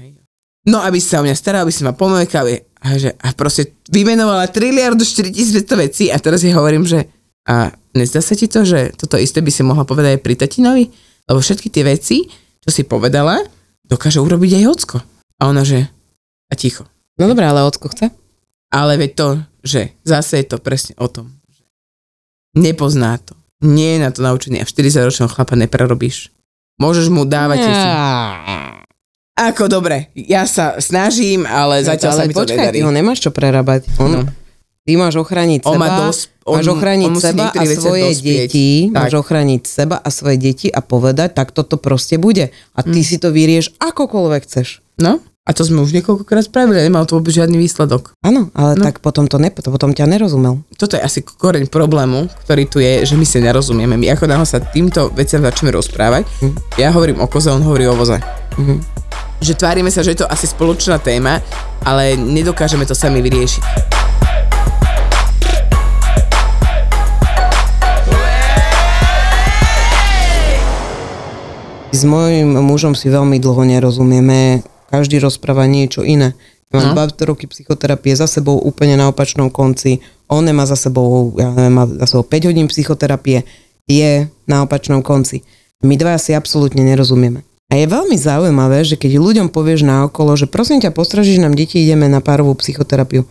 No, 0.66 0.82
aby 0.82 0.98
sa 0.98 1.22
o 1.22 1.26
mňa 1.26 1.38
staral, 1.38 1.62
aby 1.62 1.70
si 1.70 1.86
ma 1.86 1.94
pomojkal, 1.94 2.50
a, 2.82 2.88
že, 2.98 3.14
a 3.22 3.30
proste 3.38 3.78
vymenovala 3.94 4.50
triliardu 4.50 5.06
4500 5.06 5.86
vecí 5.86 6.10
a 6.10 6.18
teraz 6.18 6.42
jej 6.42 6.58
hovorím, 6.58 6.90
že 6.90 7.06
a 7.46 7.70
nezdá 7.94 8.26
sa 8.26 8.34
ti 8.34 8.50
to, 8.50 8.66
že 8.66 8.98
toto 8.98 9.22
isté 9.22 9.46
by 9.46 9.54
si 9.54 9.62
mohla 9.62 9.86
povedať 9.86 10.18
aj 10.18 10.22
pri 10.26 10.34
tatinovi? 10.34 10.86
Lebo 11.30 11.38
všetky 11.38 11.70
tie 11.70 11.86
veci, 11.86 12.26
čo 12.66 12.70
si 12.74 12.82
povedala, 12.82 13.38
dokáže 13.86 14.18
urobiť 14.18 14.62
aj 14.62 14.64
Ocko. 14.66 14.98
A 15.38 15.54
ona, 15.54 15.62
že 15.62 15.86
a 16.50 16.54
ticho. 16.58 16.90
No 17.22 17.30
dobré, 17.30 17.46
ale 17.46 17.62
Ocko 17.62 17.94
chce? 17.94 18.10
Ale 18.68 18.98
veď 18.98 19.12
to, 19.14 19.28
že 19.62 19.82
zase 20.02 20.38
je 20.38 20.48
to 20.48 20.58
presne 20.58 20.94
o 20.96 21.08
tom. 21.08 21.32
Nepozná 22.54 23.18
to. 23.18 23.36
Nie 23.62 23.96
je 23.96 24.00
na 24.00 24.10
to 24.10 24.22
naučený 24.22 24.60
a 24.60 24.66
v 24.66 24.72
40-ročného 24.72 25.28
chlapa 25.28 25.56
neprerobíš. 25.56 26.30
Môžeš 26.76 27.08
mu 27.08 27.24
dávať. 27.24 27.64
Ako 29.34 29.68
dobre, 29.68 30.08
ja 30.14 30.44
sa 30.46 30.76
snažím, 30.78 31.44
ale 31.44 31.84
zatiaľ 31.84 32.12
ale 32.14 32.18
sa 32.18 32.26
mi 32.26 32.34
to 32.34 32.40
počkaj, 32.42 32.56
nedarí. 32.58 32.74
ty 32.74 32.82
ho 32.82 32.92
nemáš 32.94 33.20
čo 33.20 33.32
prerábať. 33.32 33.82
On, 33.98 34.08
No. 34.08 34.24
Ty 34.86 35.02
máš 35.02 35.18
ochrániť 35.18 35.66
On 35.66 35.76
seba, 35.76 35.88
dos- 36.00 36.30
on- 36.46 36.56
máš 36.56 36.70
ochrániť 36.70 37.10
on 37.10 37.18
seba 37.18 37.46
a 37.50 37.62
svoje 37.66 38.06
dospieť. 38.14 38.22
deti, 38.22 38.68
Tak. 38.86 38.94
máš 38.94 39.14
ochrániť 39.18 39.62
seba 39.66 39.98
a 39.98 40.08
svoje 40.08 40.38
deti 40.38 40.68
a 40.70 40.78
povedať, 40.80 41.34
tak 41.34 41.50
toto 41.50 41.76
proste 41.76 42.16
bude. 42.16 42.54
A 42.72 42.80
ty 42.80 43.02
Mm. 43.02 43.04
si 43.04 43.18
to 43.18 43.28
vyrieš 43.28 43.74
akokoľvek 43.76 44.42
chceš. 44.46 44.86
No, 44.96 45.26
a 45.46 45.54
to 45.54 45.62
sme 45.62 45.86
už 45.86 45.94
niekoľkokrát 45.94 46.50
spravili, 46.50 46.82
nemal 46.82 47.06
to 47.06 47.22
vôbec 47.22 47.30
žiadny 47.30 47.62
výsledok. 47.62 48.18
Áno, 48.26 48.50
ale 48.58 48.74
No. 48.76 48.82
tak 48.82 48.98
potom 48.98 49.30
to 49.30 49.38
ne, 49.38 49.54
potom 49.54 49.94
ťa 49.94 50.10
nerozumel. 50.10 50.66
Toto 50.74 50.98
je 50.98 51.06
asi 51.06 51.22
koreň 51.22 51.70
problému, 51.70 52.34
ktorý 52.42 52.66
tu 52.66 52.82
je, 52.82 53.06
že 53.06 53.14
my 53.14 53.22
si 53.22 53.38
nerozumieme. 53.38 53.94
My 53.94 54.10
ako 54.10 54.26
náhle 54.26 54.42
sa 54.44 54.58
týmto 54.58 55.14
veciam 55.14 55.46
začneme 55.46 55.70
rozprávať, 55.72 56.26
ja 56.76 56.90
hovorím 56.90 57.22
o 57.22 57.30
koze, 57.30 57.54
on 57.54 57.62
hovorí 57.62 57.86
o 57.86 57.94
voze. 57.94 58.18
Že 59.38 59.54
tvárime 59.54 59.94
sa, 59.94 60.02
že 60.02 60.18
je 60.18 60.26
to 60.26 60.28
asi 60.28 60.50
spoločná 60.50 60.98
téma, 60.98 61.38
ale 61.86 62.18
nedokážeme 62.18 62.82
to 62.82 62.98
sami 62.98 63.22
vyriešiť. 63.22 63.94
S 71.92 72.04
mojim 72.04 72.60
mužom 72.60 72.92
si 72.92 73.08
veľmi 73.08 73.40
dlho 73.40 73.64
nerozumieme, 73.64 74.60
každý 74.88 75.20
rozpráva 75.20 75.66
niečo 75.66 76.06
iné. 76.06 76.34
Mám 76.74 76.92
No. 76.92 76.94
dva 76.98 77.08
roky 77.24 77.48
psychoterapie 77.48 78.18
za 78.18 78.28
sebou 78.28 78.60
úplne 78.60 79.00
na 79.00 79.08
opačnom 79.08 79.48
konci, 79.48 80.02
on 80.28 80.44
nemá 80.44 80.66
za 80.66 80.76
sebou, 80.76 81.32
ja 81.38 81.54
neviem, 81.54 81.72
má 81.72 81.86
za 81.86 82.10
sebou 82.10 82.26
5 82.26 82.50
hodín 82.50 82.68
psychoterapie, 82.68 83.46
je 83.86 84.28
na 84.50 84.66
opačnom 84.66 85.00
konci. 85.06 85.46
My 85.86 85.96
dva 85.96 86.18
si 86.18 86.34
absolútne 86.34 86.82
nerozumieme. 86.82 87.46
A 87.70 87.82
je 87.82 87.86
veľmi 87.90 88.18
zaujímavé, 88.18 88.86
že 88.86 88.98
keď 88.98 89.18
ľuďom 89.18 89.48
povieš 89.50 89.86
na 89.86 90.06
okolo, 90.06 90.38
že 90.38 90.46
prosím 90.50 90.82
ťa, 90.82 90.94
postražíš 90.94 91.42
nám 91.42 91.58
deti, 91.58 91.82
ideme 91.82 92.06
na 92.10 92.22
párovú 92.22 92.54
psychoterapiu. 92.58 93.26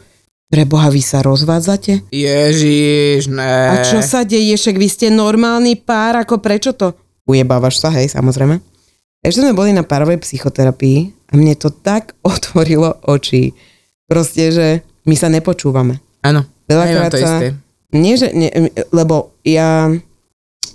Pre 0.50 0.62
Boha, 0.66 0.90
vy 0.90 1.02
sa 1.02 1.22
rozvádzate? 1.22 2.10
Ježiš, 2.14 3.30
ne. 3.30 3.74
A 3.74 3.82
čo 3.82 3.98
sa 4.02 4.22
deje, 4.22 4.54
však 4.54 4.76
vy 4.78 4.88
ste 4.90 5.06
normálny 5.10 5.78
pár, 5.78 6.18
ako 6.18 6.38
prečo 6.38 6.74
to? 6.74 6.94
Ujebávaš 7.26 7.80
sa, 7.82 7.90
hej, 7.94 8.10
samozrejme. 8.12 8.58
Takže 9.24 9.40
sme 9.40 9.56
boli 9.56 9.72
na 9.72 9.80
párovej 9.80 10.20
psychoterapii 10.20 11.32
a 11.32 11.40
mne 11.40 11.56
to 11.56 11.72
tak 11.72 12.12
otvorilo 12.20 13.00
oči. 13.08 13.56
Proste, 14.04 14.52
že 14.52 14.66
my 15.08 15.16
sa 15.16 15.32
nepočúvame. 15.32 16.04
Áno, 16.20 16.44
Veľakrát 16.68 17.12
to 17.12 17.24
sa... 17.24 17.40
isté. 17.40 17.46
Nie, 17.96 18.20
že... 18.20 18.28
Nie, 18.36 18.52
lebo 18.92 19.32
ja... 19.40 19.88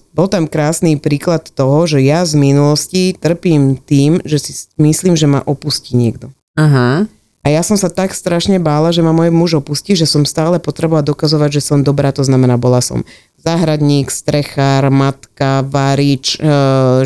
Bol 0.10 0.26
tam 0.26 0.50
krásny 0.50 0.98
príklad 0.98 1.54
toho, 1.54 1.86
že 1.86 2.02
ja 2.02 2.26
z 2.26 2.34
minulosti 2.34 3.14
trpím 3.14 3.78
tým, 3.78 4.18
že 4.26 4.42
si 4.42 4.52
myslím, 4.82 5.14
že 5.14 5.30
ma 5.30 5.46
opustí 5.46 5.94
niekto. 5.94 6.34
Aha. 6.58 7.06
A 7.40 7.48
ja 7.48 7.62
som 7.64 7.80
sa 7.80 7.88
tak 7.88 8.12
strašne 8.12 8.60
bála, 8.60 8.92
že 8.92 9.06
ma 9.06 9.16
môj 9.16 9.32
muž 9.32 9.62
opustí, 9.62 9.96
že 9.96 10.10
som 10.10 10.28
stále 10.28 10.60
potrebovala 10.60 11.06
dokazovať, 11.06 11.62
že 11.62 11.72
som 11.72 11.86
dobrá, 11.86 12.12
to 12.12 12.26
znamená, 12.26 12.60
bola 12.60 12.84
som 12.84 13.06
záhradník, 13.39 14.12
strechár, 14.12 14.91
matka, 14.91 15.63
varič, 15.63 16.36
e, 16.38 16.43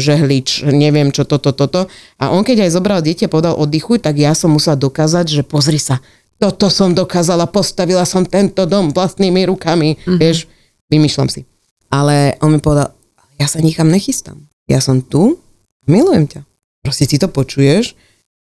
žehlič, 0.01 0.67
neviem 0.69 1.13
čo, 1.13 1.23
toto, 1.23 1.53
toto. 1.53 1.87
A 2.17 2.33
on 2.33 2.41
keď 2.41 2.65
aj 2.65 2.75
zobral 2.75 2.99
dieťa, 3.05 3.29
povedal 3.29 3.55
oddychuj, 3.55 4.01
tak 4.01 4.17
ja 4.17 4.33
som 4.33 4.53
musela 4.53 4.75
dokázať, 4.75 5.25
že 5.29 5.43
pozri 5.45 5.77
sa, 5.77 6.01
toto 6.41 6.67
som 6.67 6.91
dokázala, 6.91 7.47
postavila 7.47 8.03
som 8.03 8.27
tento 8.27 8.67
dom 8.67 8.91
vlastnými 8.91 9.47
rukami, 9.47 9.95
mm-hmm. 9.95 10.17
vieš, 10.19 10.49
vymýšľam 10.91 11.29
si. 11.31 11.47
Ale 11.93 12.35
on 12.41 12.51
mi 12.51 12.59
povedal, 12.59 12.91
Ja 13.41 13.49
sa 13.49 13.59
nikam 13.59 13.89
nechystám. 13.89 14.47
Ja 14.69 14.79
som 14.79 15.01
tu, 15.03 15.41
milujem 15.89 16.29
ťa. 16.29 16.41
Proste 16.83 17.07
ty 17.07 17.19
to 17.19 17.27
počuješ 17.27 17.95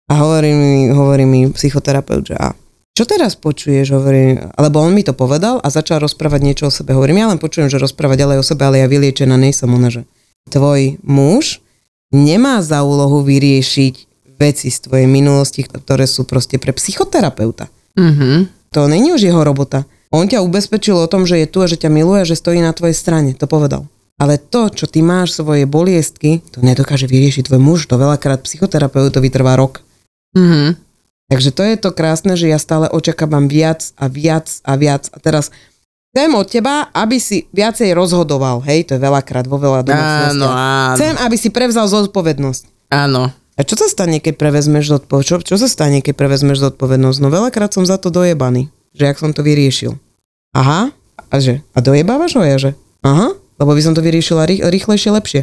a 0.09 0.23
hovorí 0.23 0.53
mi, 0.53 0.89
hovorí 0.93 1.25
mi 1.29 1.49
psychoterapeut, 1.51 2.33
že 2.33 2.37
a 2.37 2.57
čo 2.97 3.05
teraz 3.05 3.37
počuješ, 3.37 3.93
hovorí, 3.93 4.41
alebo 4.57 4.81
on 4.81 4.97
mi 4.97 5.05
to 5.05 5.13
povedal 5.13 5.61
a 5.61 5.69
začal 5.69 6.01
rozprávať 6.01 6.41
niečo 6.41 6.65
o 6.67 6.73
sebe. 6.73 6.97
Hovorím, 6.97 7.21
ja 7.21 7.29
len 7.29 7.37
počujem, 7.37 7.69
že 7.69 7.77
rozpráva 7.77 8.17
ďalej 8.17 8.41
o 8.41 8.49
sebe, 8.49 8.65
ale 8.65 8.81
ja 8.81 8.89
vyliečená 8.89 9.37
nejsem 9.37 9.69
ona, 9.69 9.93
že 9.93 10.09
tvoj 10.49 10.97
muž 11.05 11.61
nemá 12.09 12.65
za 12.65 12.81
úlohu 12.81 13.21
vyriešiť 13.21 13.95
veci 14.41 14.73
z 14.73 14.79
tvojej 14.81 15.05
minulosti, 15.05 15.69
ktoré 15.69 16.09
sú 16.09 16.25
proste 16.25 16.57
pre 16.57 16.73
psychoterapeuta. 16.73 17.69
Mhm. 18.01 18.49
To 18.73 18.89
není 18.89 19.13
už 19.13 19.29
jeho 19.29 19.45
robota. 19.45 19.85
On 20.09 20.25
ťa 20.25 20.41
ubezpečil 20.41 20.97
o 20.97 21.11
tom, 21.11 21.29
že 21.29 21.45
je 21.45 21.47
tu 21.53 21.61
a 21.61 21.69
že 21.69 21.77
ťa 21.77 21.93
miluje, 21.93 22.25
že 22.25 22.41
stojí 22.41 22.65
na 22.65 22.73
tvojej 22.73 22.97
strane. 22.97 23.37
To 23.37 23.45
povedal. 23.45 23.85
Ale 24.17 24.41
to, 24.41 24.73
čo 24.73 24.89
ty 24.89 25.05
máš 25.05 25.37
svoje 25.37 25.69
boliestky, 25.69 26.41
to 26.49 26.65
nedokáže 26.65 27.05
vyriešiť 27.05 27.53
tvoj 27.53 27.61
muž. 27.61 27.85
To 27.93 28.01
veľakrát 28.01 28.41
psychoterapeutovi 28.41 29.29
trvá 29.29 29.61
rok. 29.61 29.85
Mhm. 30.33 30.86
Takže 31.27 31.51
to 31.51 31.63
je 31.67 31.77
to 31.77 31.91
krásne, 31.91 32.39
že 32.39 32.47
ja 32.47 32.59
stále 32.59 32.87
očakávam 32.87 33.51
viac 33.51 33.91
a 33.99 34.07
viac 34.07 34.47
a 34.63 34.79
viac. 34.79 35.11
A 35.11 35.19
teraz 35.19 35.51
chcem 36.15 36.31
od 36.31 36.47
teba, 36.47 36.87
aby 36.95 37.19
si 37.19 37.51
viacej 37.51 37.91
rozhodoval. 37.99 38.63
Hej, 38.63 38.89
to 38.89 38.93
je 38.95 39.03
veľakrát 39.03 39.51
vo 39.51 39.59
veľa 39.59 39.83
domácnostiach. 39.83 40.55
áno. 40.55 40.95
Chcem, 40.95 41.15
aby 41.19 41.37
si 41.37 41.51
prevzal 41.51 41.91
zodpovednosť. 41.91 42.95
Áno. 42.95 43.35
A 43.57 43.61
čo 43.65 43.75
sa 43.75 43.91
stane, 43.91 44.23
keď 44.23 44.39
prevezmeš 44.39 44.93
zodpovednosť? 44.93 45.29
Čo, 45.29 45.37
čo 45.43 45.57
sa 45.59 45.67
stane, 45.67 45.99
keď 46.05 46.15
prevezmeš 46.15 46.63
zodpovednosť? 46.63 47.19
No 47.19 47.29
veľakrát 47.33 47.75
som 47.75 47.83
za 47.83 47.99
to 47.99 48.15
dojebaný, 48.15 48.71
že 48.95 49.11
jak 49.11 49.19
som 49.19 49.35
to 49.35 49.43
vyriešil. 49.43 49.99
Aha, 50.55 50.95
a 51.27 51.37
že? 51.43 51.65
A 51.75 51.83
dojebávaš 51.83 52.39
ho 52.39 52.45
ja, 52.47 52.57
že? 52.61 52.79
Aha, 53.03 53.35
lebo 53.35 53.71
by 53.75 53.83
som 53.83 53.99
to 53.99 54.05
vyriešila 54.05 54.47
rých, 54.47 54.63
rýchlejšie, 54.63 55.11
lepšie. 55.11 55.41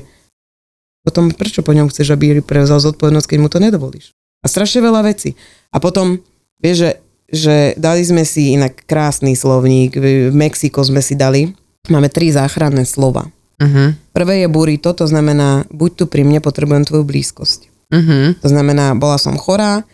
Potom 1.03 1.27
prečo 1.35 1.59
po 1.65 1.75
ňom 1.75 1.91
chceš, 1.91 2.15
aby 2.15 2.39
prevzal 2.39 2.79
zodpovednosť, 2.79 3.27
keď 3.27 3.37
mu 3.43 3.49
to 3.51 3.59
nedovolíš? 3.59 4.15
A 4.43 4.45
strašne 4.51 4.83
veľa 4.83 5.07
vecí. 5.07 5.39
A 5.71 5.79
potom, 5.79 6.19
vieš, 6.59 6.77
že, 6.77 6.91
že 7.31 7.55
dali 7.79 8.03
sme 8.03 8.27
si 8.27 8.53
inak 8.53 8.83
krásny 8.83 9.33
slovník, 9.33 9.95
v 9.95 10.35
Mexiko 10.35 10.83
sme 10.83 10.99
si 10.99 11.15
dali, 11.15 11.55
máme 11.87 12.11
tri 12.11 12.29
záchranné 12.29 12.83
slova. 12.83 13.31
Mhm. 13.63 14.11
Prvé 14.11 14.43
je 14.43 14.47
burrito, 14.51 14.91
to 14.91 15.07
znamená, 15.07 15.63
buď 15.71 15.91
tu 15.95 16.03
pri 16.11 16.27
mne, 16.27 16.43
potrebujem 16.43 16.83
tvoju 16.83 17.03
blízkosť. 17.07 17.71
Mhm. 17.93 18.43
To 18.43 18.47
znamená, 18.49 18.93
bola 18.99 19.15
som 19.15 19.39
chorá, 19.39 19.87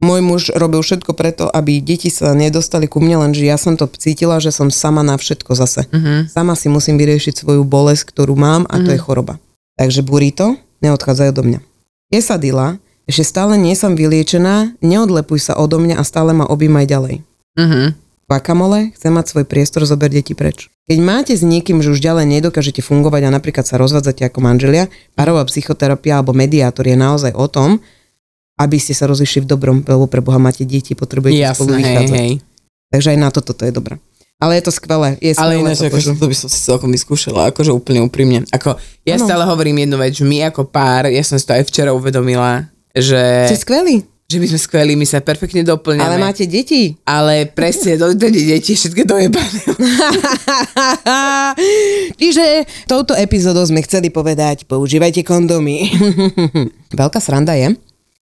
môj 0.00 0.20
muž 0.24 0.42
robil 0.56 0.80
všetko 0.80 1.12
preto, 1.12 1.44
aby 1.52 1.84
deti 1.84 2.08
sa 2.08 2.32
nedostali 2.32 2.88
ku 2.88 3.04
mne, 3.04 3.28
lenže 3.28 3.44
ja 3.44 3.60
som 3.60 3.76
to 3.76 3.84
cítila, 3.92 4.40
že 4.40 4.48
som 4.48 4.72
sama 4.72 5.04
na 5.04 5.20
všetko 5.20 5.52
zase. 5.52 5.84
Mhm. 5.92 6.32
Sama 6.32 6.56
si 6.56 6.72
musím 6.72 6.96
vyriešiť 6.96 7.44
svoju 7.44 7.62
bolesť, 7.68 8.08
ktorú 8.10 8.32
mám 8.34 8.64
a 8.72 8.80
to 8.80 8.90
je 8.96 9.00
choroba. 9.00 9.36
Takže 9.76 10.00
burrito, 10.00 10.56
neodchádzajú 10.80 11.30
do 11.36 11.42
mňa. 11.44 11.60
Quesadilla, 12.10 12.80
ešte 13.10 13.26
stále 13.26 13.58
nie 13.58 13.74
som 13.74 13.98
vyliečená, 13.98 14.78
neodlepuj 14.78 15.50
sa 15.50 15.58
odo 15.58 15.82
mňa 15.82 15.98
a 15.98 16.06
stále 16.06 16.30
ma 16.30 16.46
objímaj 16.46 16.86
ďalej. 16.86 17.16
Mhm. 17.58 17.98
Guacamole, 18.30 18.94
chcem 18.94 19.10
mať 19.10 19.26
svoj 19.26 19.42
priestor, 19.42 19.82
zober 19.82 20.06
deti 20.06 20.38
preč. 20.38 20.70
Keď 20.86 20.98
máte 21.02 21.34
s 21.34 21.42
niekým, 21.42 21.82
že 21.82 21.90
už 21.90 21.98
ďalej 21.98 22.30
nedokážete 22.30 22.78
fungovať 22.78 23.26
a 23.26 23.34
napríklad 23.34 23.66
sa 23.66 23.74
rozvádzate 23.74 24.22
ako 24.22 24.38
manželia, 24.38 24.86
parová 25.18 25.42
psychoterapia 25.50 26.22
alebo 26.22 26.30
mediátor 26.30 26.86
je 26.86 26.94
naozaj 26.94 27.34
o 27.34 27.50
tom, 27.50 27.82
aby 28.54 28.78
ste 28.78 28.94
sa 28.94 29.10
rozišli 29.10 29.42
v 29.42 29.50
dobrom, 29.50 29.76
lebo 29.82 30.06
pre 30.06 30.22
Boha 30.22 30.38
máte 30.38 30.62
deti, 30.62 30.94
potrebujete 30.94 31.42
spolu 31.58 31.74
Jasné, 31.74 31.82
hej, 31.82 31.82
vychádzať. 31.82 32.18
hej. 32.22 32.32
Takže 32.94 33.08
aj 33.10 33.18
na 33.18 33.28
toto 33.34 33.50
to 33.50 33.66
je 33.66 33.72
dobré. 33.74 33.98
Ale 34.40 34.56
je 34.56 34.62
to 34.62 34.72
skvelé. 34.72 35.18
Je 35.18 35.34
Ale 35.34 35.58
skvelé 35.58 35.66
ináč, 35.66 35.78
to 35.82 35.86
akože, 35.90 36.08
to 36.16 36.26
by 36.30 36.36
som 36.38 36.48
si 36.48 36.58
celkom 36.64 36.90
vyskúšala, 36.94 37.50
akože 37.50 37.74
úplne 37.74 38.00
úprimne. 38.00 38.46
Ako, 38.54 38.78
ja 39.02 39.18
Áno. 39.18 39.26
stále 39.26 39.42
hovorím 39.44 39.84
jednu 39.84 39.98
vec, 39.98 40.16
že 40.16 40.24
my 40.24 40.48
ako 40.48 40.70
pár, 40.70 41.10
ja 41.10 41.20
som 41.26 41.34
si 41.34 41.44
to 41.44 41.52
aj 41.58 41.66
včera 41.66 41.90
uvedomila, 41.92 42.69
že, 42.92 43.46
Ste 43.46 43.56
skvelí, 43.56 44.02
že 44.26 44.38
my 44.38 44.46
sme 44.46 44.58
skvelí, 44.58 44.92
my 44.94 45.02
sa 45.02 45.18
perfektne 45.18 45.62
doplňame. 45.62 46.02
ale 46.02 46.16
máte 46.16 46.46
deti. 46.46 46.94
Ale 47.02 47.50
presne, 47.50 47.98
do, 47.98 48.14
do 48.14 48.26
deti 48.26 48.72
všetky 48.72 49.02
dojebané. 49.02 49.60
Čiže 52.20 52.44
touto 52.86 53.14
epizódou 53.14 53.66
sme 53.66 53.82
chceli 53.82 54.10
povedať, 54.10 54.66
používajte 54.70 55.26
kondomy. 55.26 55.90
Veľká 56.94 57.18
sranda 57.18 57.58
je, 57.58 57.74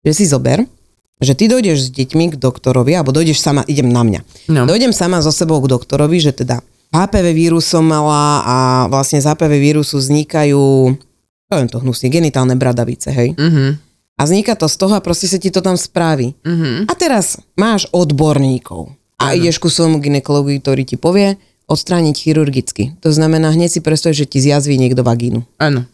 že 0.04 0.12
si 0.12 0.24
zober, 0.28 0.68
že 1.16 1.32
ty 1.32 1.48
dojdeš 1.48 1.88
s 1.88 1.92
deťmi 1.92 2.36
k 2.36 2.36
doktorovi, 2.36 2.92
alebo 2.92 3.12
dojdeš 3.12 3.40
sama, 3.40 3.64
idem 3.64 3.88
na 3.88 4.04
mňa. 4.04 4.20
No. 4.52 4.68
Dojdem 4.68 4.92
sama 4.92 5.24
so 5.24 5.32
sebou 5.32 5.64
k 5.64 5.72
doktorovi, 5.72 6.20
že 6.20 6.36
teda 6.36 6.60
HPV 6.92 7.32
vírus 7.32 7.64
som 7.64 7.82
mala 7.82 8.44
a 8.44 8.56
vlastne 8.86 9.18
z 9.18 9.26
HPV 9.26 9.52
vírusu 9.58 9.96
vznikajú, 9.96 10.92
poviem 11.48 11.68
to 11.72 11.80
hnusne, 11.80 12.12
genitálne 12.12 12.52
bradavice, 12.54 13.08
hej. 13.16 13.32
Mhm. 13.32 13.85
A 14.16 14.24
vzniká 14.24 14.56
to 14.56 14.64
z 14.64 14.76
toho 14.80 14.96
a 14.96 15.04
proste 15.04 15.28
sa 15.28 15.36
ti 15.36 15.52
to 15.52 15.60
tam 15.60 15.76
spraví. 15.76 16.32
Mhm. 16.44 16.88
A 16.88 16.92
teraz 16.96 17.36
máš 17.56 17.84
odborníkov 17.92 18.96
a 19.20 19.32
ideš 19.36 19.60
ku 19.60 19.68
svojmu 19.68 20.00
ginekologovi, 20.00 20.60
ktorý 20.60 20.82
ti 20.84 20.96
povie 21.00 21.40
odstrániť 21.66 22.14
chirurgicky. 22.14 22.94
To 23.02 23.10
znamená, 23.10 23.50
hneď 23.50 23.78
si 23.78 23.80
predstav, 23.82 24.14
že 24.14 24.28
ti 24.28 24.38
zjazví 24.38 24.78
niekto 24.78 25.02
vagínu. 25.02 25.42
Áno. 25.58 25.84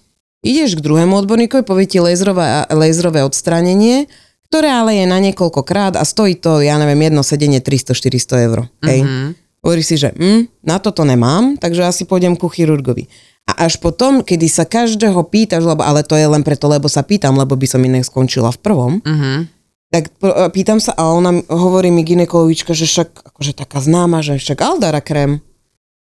Ideš 0.43 0.77
k 0.77 0.85
druhému 0.85 1.17
odborníkovi, 1.23 1.63
povie 1.65 1.87
ti 1.87 1.99
lézrové, 2.03 2.67
lézrové 2.69 3.23
odstránenie, 3.23 4.11
ktoré 4.51 4.69
ale 4.69 5.01
je 5.01 5.07
na 5.09 5.17
niekoľko 5.23 5.65
krát 5.65 5.95
a 5.97 6.05
stojí 6.05 6.37
to, 6.37 6.61
ja 6.61 6.77
neviem, 6.77 7.09
jedno 7.09 7.25
sedenie 7.25 7.65
300-400 7.65 8.47
eur. 8.53 8.59
Hej. 8.85 9.01
Mhm. 9.07 9.27
Hovoríš 9.63 9.95
si, 9.95 9.97
že 9.97 10.11
hm, 10.11 10.67
na 10.67 10.83
toto 10.83 11.07
nemám, 11.07 11.55
takže 11.55 11.87
asi 11.87 12.03
pôjdem 12.03 12.35
ku 12.35 12.51
chirurgovi. 12.51 13.07
A 13.45 13.67
až 13.67 13.77
potom, 13.77 14.21
kedy 14.21 14.47
sa 14.47 14.63
každého 14.63 15.19
pýtaš, 15.25 15.65
lebo, 15.65 15.81
ale 15.81 16.01
to 16.01 16.15
je 16.15 16.25
len 16.25 16.41
preto, 16.41 16.67
lebo 16.67 16.87
sa 16.87 17.03
pýtam, 17.03 17.35
lebo 17.35 17.53
by 17.53 17.67
som 17.67 17.81
inak 17.81 18.03
skončila 18.03 18.49
v 18.49 18.59
prvom, 18.59 18.93
Mhm. 19.01 19.51
tak 19.89 20.15
pr- 20.17 20.49
pýtam 20.49 20.79
sa 20.79 20.95
a 20.95 21.11
ona 21.11 21.43
hovorí 21.47 21.89
mi 21.89 22.01
ginekologička, 22.01 22.71
že 22.71 22.87
však 22.87 23.09
akože 23.29 23.53
taká 23.55 23.79
známa, 23.79 24.21
že 24.21 24.39
však 24.39 24.59
Aldara 24.59 25.01
krém. 25.01 25.43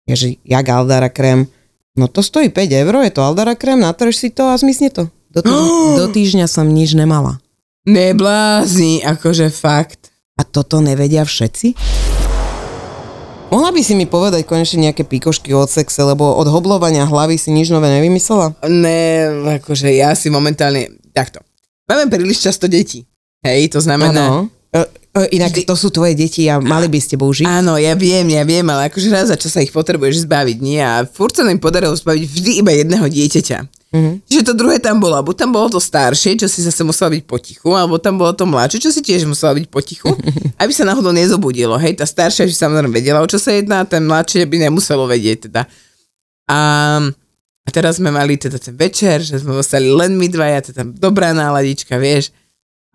Je, 0.03 0.15
že 0.15 0.27
jak 0.43 0.67
Aldara 0.67 1.07
krém? 1.07 1.47
No 1.93 2.05
to 2.07 2.19
stojí 2.19 2.49
5 2.49 2.69
eur, 2.71 2.95
je 3.01 3.11
to 3.11 3.21
Aldara 3.21 3.55
krém, 3.55 3.79
natrž 3.79 4.13
si 4.13 4.29
to 4.29 4.43
a 4.43 4.57
zmizne 4.57 4.89
to. 4.89 5.07
Do, 5.31 5.41
týždňa, 5.41 5.97
do 5.99 6.07
týždňa 6.09 6.45
som 6.45 6.67
nič 6.67 6.93
nemala. 6.93 7.39
Neblázni, 7.87 8.99
akože 9.01 9.49
fakt. 9.49 10.11
A 10.33 10.43
toto 10.43 10.81
nevedia 10.81 11.21
všetci? 11.21 11.77
Mohla 13.53 13.69
by 13.69 13.81
si 13.85 13.93
mi 13.93 14.09
povedať 14.09 14.49
konečne 14.49 14.89
nejaké 14.89 15.05
pikošky 15.05 15.53
od 15.53 15.69
sexe, 15.69 16.01
lebo 16.01 16.25
od 16.25 16.49
hoblovania 16.49 17.05
hlavy 17.05 17.37
si 17.37 17.53
nič 17.53 17.69
nové 17.69 17.85
nevymyslela? 17.85 18.57
Ne, 18.65 19.29
akože 19.61 19.93
ja 19.93 20.17
si 20.17 20.33
momentálne, 20.33 20.89
takto. 21.13 21.37
Máme 21.85 22.09
príliš 22.09 22.41
často 22.41 22.65
deti. 22.65 23.05
Hej, 23.45 23.77
to 23.77 23.79
znamená... 23.85 24.25
Áno. 24.25 24.49
E, 24.73 24.81
e, 25.13 25.37
inak 25.37 25.53
to 25.69 25.77
sú 25.77 25.93
tvoje 25.93 26.17
deti 26.17 26.49
a 26.49 26.57
mali 26.57 26.89
by 26.89 26.97
ste 26.97 27.13
žiť. 27.13 27.45
Áno, 27.45 27.77
ja 27.77 27.93
viem, 27.93 28.25
ja 28.33 28.41
viem, 28.41 28.65
ale 28.65 28.89
akože 28.89 29.13
raz 29.13 29.29
za 29.29 29.37
čas 29.37 29.53
sa 29.53 29.61
ich 29.61 29.69
potrebuješ 29.69 30.25
zbaviť, 30.25 30.57
nie? 30.57 30.81
A 30.81 31.05
furt 31.05 31.37
sa 31.37 31.45
nám 31.45 31.61
podarilo 31.61 31.93
zbaviť 31.93 32.23
vždy 32.25 32.51
iba 32.57 32.73
jedného 32.73 33.05
dieťaťa. 33.05 33.82
Mhm. 33.93 34.25
Čiže 34.25 34.41
to 34.49 34.53
druhé 34.57 34.81
tam 34.81 34.97
bolo, 34.97 35.21
buď 35.21 35.45
tam 35.45 35.53
bolo 35.53 35.69
to 35.69 35.77
staršie, 35.77 36.33
čo 36.41 36.49
si 36.49 36.65
zase 36.65 36.81
musela 36.81 37.13
byť 37.13 37.23
potichu, 37.29 37.69
alebo 37.77 38.01
tam 38.01 38.17
bolo 38.17 38.33
to 38.33 38.49
mladšie, 38.49 38.81
čo 38.81 38.89
si 38.89 39.05
tiež 39.05 39.29
musela 39.29 39.53
byť 39.53 39.69
potichu, 39.69 40.09
aby 40.61 40.71
sa 40.73 40.81
náhodou 40.81 41.13
nezobudilo. 41.13 41.77
Hej, 41.77 42.01
tá 42.01 42.05
staršia 42.09 42.49
že 42.49 42.57
samozrejme 42.57 42.89
vedela, 42.89 43.21
o 43.21 43.29
čo 43.29 43.37
sa 43.37 43.53
jedná, 43.53 43.85
a 43.85 43.89
ten 43.89 44.01
mladšie 44.01 44.49
by 44.49 44.65
nemuselo 44.65 45.05
vedieť 45.05 45.45
teda. 45.45 45.69
A, 46.49 46.59
a 47.61 47.69
teraz 47.69 48.01
sme 48.01 48.09
mali 48.09 48.33
teda 48.33 48.57
ten 48.57 48.73
večer, 48.73 49.21
že 49.21 49.37
sme 49.37 49.61
ostali 49.61 49.85
len 49.93 50.17
my 50.17 50.25
dvaja, 50.25 50.73
teda 50.73 50.81
dobrá 50.89 51.29
náladička, 51.37 52.01
vieš. 52.01 52.33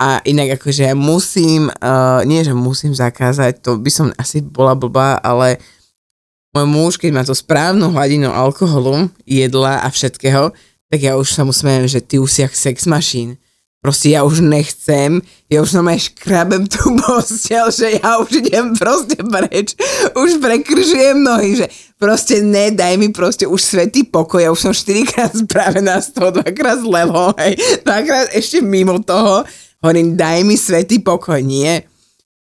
A 0.02 0.18
inak 0.26 0.58
akože 0.58 0.82
ja 0.82 0.94
musím, 0.98 1.70
uh, 1.70 2.22
nie 2.26 2.42
že 2.42 2.54
musím 2.54 2.90
zakázať, 2.90 3.62
to 3.62 3.78
by 3.78 3.90
som 3.90 4.10
asi 4.18 4.42
bola 4.42 4.74
blbá, 4.74 5.18
ale 5.22 5.62
môj 6.54 6.66
muž, 6.66 6.92
keď 6.98 7.10
má 7.14 7.22
to 7.22 7.34
správnu 7.34 7.90
hladinu 7.94 8.30
alkoholu, 8.30 9.10
jedla 9.26 9.82
a 9.82 9.88
všetkého, 9.90 10.54
tak 10.88 11.00
ja 11.04 11.16
už 11.20 11.28
sa 11.28 11.44
mu 11.44 11.52
smejem, 11.52 11.88
že 11.88 12.00
ty 12.00 12.16
už 12.16 12.28
si 12.32 12.40
jak 12.44 12.56
sex 12.56 12.88
machine. 12.88 13.36
Proste 13.78 14.10
ja 14.10 14.26
už 14.26 14.42
nechcem, 14.42 15.22
ja 15.46 15.62
už 15.62 15.78
normálne 15.78 16.02
škrabem 16.02 16.66
tú 16.66 16.92
postel, 16.98 17.70
že 17.70 18.02
ja 18.02 18.18
už 18.18 18.42
idem 18.42 18.74
proste 18.74 19.14
preč, 19.22 19.78
už 20.18 20.42
prekržujem 20.42 21.22
nohy, 21.22 21.62
že 21.62 21.66
proste 21.94 22.42
nedaj 22.42 22.98
mi 22.98 23.14
proste 23.14 23.46
už 23.46 23.62
svetý 23.62 24.02
pokoj, 24.02 24.42
ja 24.42 24.50
už 24.50 24.58
som 24.58 24.74
4 24.74 25.06
krát 25.14 25.30
spravená 25.30 26.02
z 26.02 26.10
toho, 26.10 26.34
dvakrát 26.42 26.82
zlelo, 26.82 27.30
hej, 27.38 27.54
dvakrát 27.86 28.34
ešte 28.34 28.58
mimo 28.58 28.98
toho, 28.98 29.46
hovorím, 29.78 30.18
daj 30.18 30.42
mi 30.42 30.58
svetý 30.58 30.98
pokoj, 30.98 31.38
nie. 31.38 31.78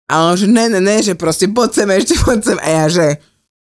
A 0.07 0.31
on 0.31 0.39
že 0.39 0.47
ne, 0.47 0.71
ne, 0.71 0.79
ne, 0.79 1.03
že 1.03 1.19
proste 1.19 1.51
poď 1.51 1.83
sem 1.83 1.89
ešte, 1.91 2.15
poď 2.23 2.39
sem. 2.39 2.57
A 2.63 2.67
ja 2.71 2.85
že 2.87 3.07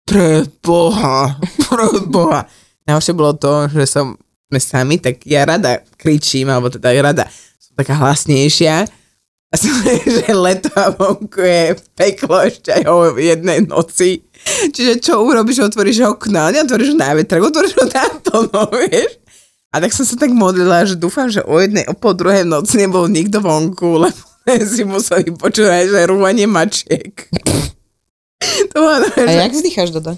pre 0.05 0.45
Boha, 0.61 1.41
pre 1.65 1.89
Boha. 2.05 2.45
Najhoršie 2.85 3.17
bolo 3.17 3.33
to, 3.41 3.73
že 3.73 3.89
som 3.89 4.21
sme 4.55 4.63
sami, 4.63 5.03
tak 5.03 5.27
ja 5.27 5.43
rada 5.43 5.83
kričím, 5.99 6.47
alebo 6.47 6.71
teda 6.71 6.95
ja 6.95 7.03
rada 7.03 7.27
som 7.59 7.75
taká 7.75 7.99
hlasnejšia. 7.99 8.87
A 9.51 9.55
som, 9.59 9.71
že 10.15 10.31
leto 10.31 10.71
a 10.79 10.95
vonku 10.95 11.43
je 11.43 11.75
peklo 11.99 12.39
ešte 12.47 12.71
aj 12.71 12.85
o 12.87 13.19
jednej 13.19 13.67
noci. 13.67 14.23
Čiže 14.71 15.03
čo 15.03 15.27
urobíš, 15.27 15.67
otvoríš 15.67 16.07
okno, 16.07 16.55
neotvoríš 16.55 16.95
na 16.95 17.19
vetrak, 17.19 17.43
otvoríš 17.43 17.75
ho 17.75 17.87
na 17.91 18.07
to, 18.23 18.47
no 18.55 18.71
vieš. 18.71 19.19
A 19.75 19.83
tak 19.83 19.91
som 19.91 20.07
sa 20.07 20.15
tak 20.15 20.31
modlila, 20.31 20.87
že 20.87 20.95
dúfam, 20.95 21.27
že 21.27 21.43
o 21.43 21.59
jednej, 21.59 21.83
o 21.91 21.99
pol 21.99 22.15
druhej 22.15 22.47
noci 22.47 22.79
nebol 22.79 23.11
nikto 23.11 23.43
vonku, 23.43 24.07
lebo 24.07 24.23
si 24.71 24.87
museli 24.87 25.35
počúvať, 25.35 25.91
že 25.91 26.01
rúvanie 26.07 26.47
mačiek. 26.47 27.11
to 28.71 28.77
bolo, 28.79 29.03
A 29.03 29.19
že 29.27 29.39
jak 29.43 29.55
vzdycháš, 29.55 29.91
Doda? 29.91 30.15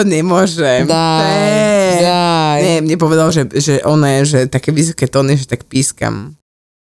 To 0.00 0.08
nemôžem. 0.08 0.88
Daj, 0.88 1.28
Ne. 1.28 2.00
daj. 2.00 2.58
Nie, 2.64 2.76
mne 2.80 2.96
povedal, 2.96 3.28
že, 3.28 3.44
že 3.52 3.84
ono 3.84 4.08
je, 4.08 4.20
že 4.24 4.38
také 4.48 4.72
vysoké 4.72 5.04
tóny, 5.04 5.36
že 5.36 5.44
tak 5.44 5.68
pískam. 5.68 6.32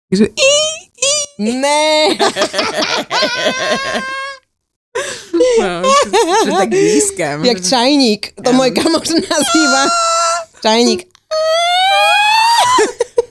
Že 0.07 0.31
i, 0.31 0.53
i. 0.95 1.13
Ne. 1.51 2.15
No, 5.59 5.83
že, 5.83 6.19
že 6.47 6.51
tak 6.51 6.69
pískam. 6.71 7.37
Jak 7.43 7.59
čajník. 7.59 8.35
To 8.39 8.51
môj 8.55 8.71
kamoš 8.71 9.11
nazýva. 9.19 9.83
Čajník. 10.63 11.07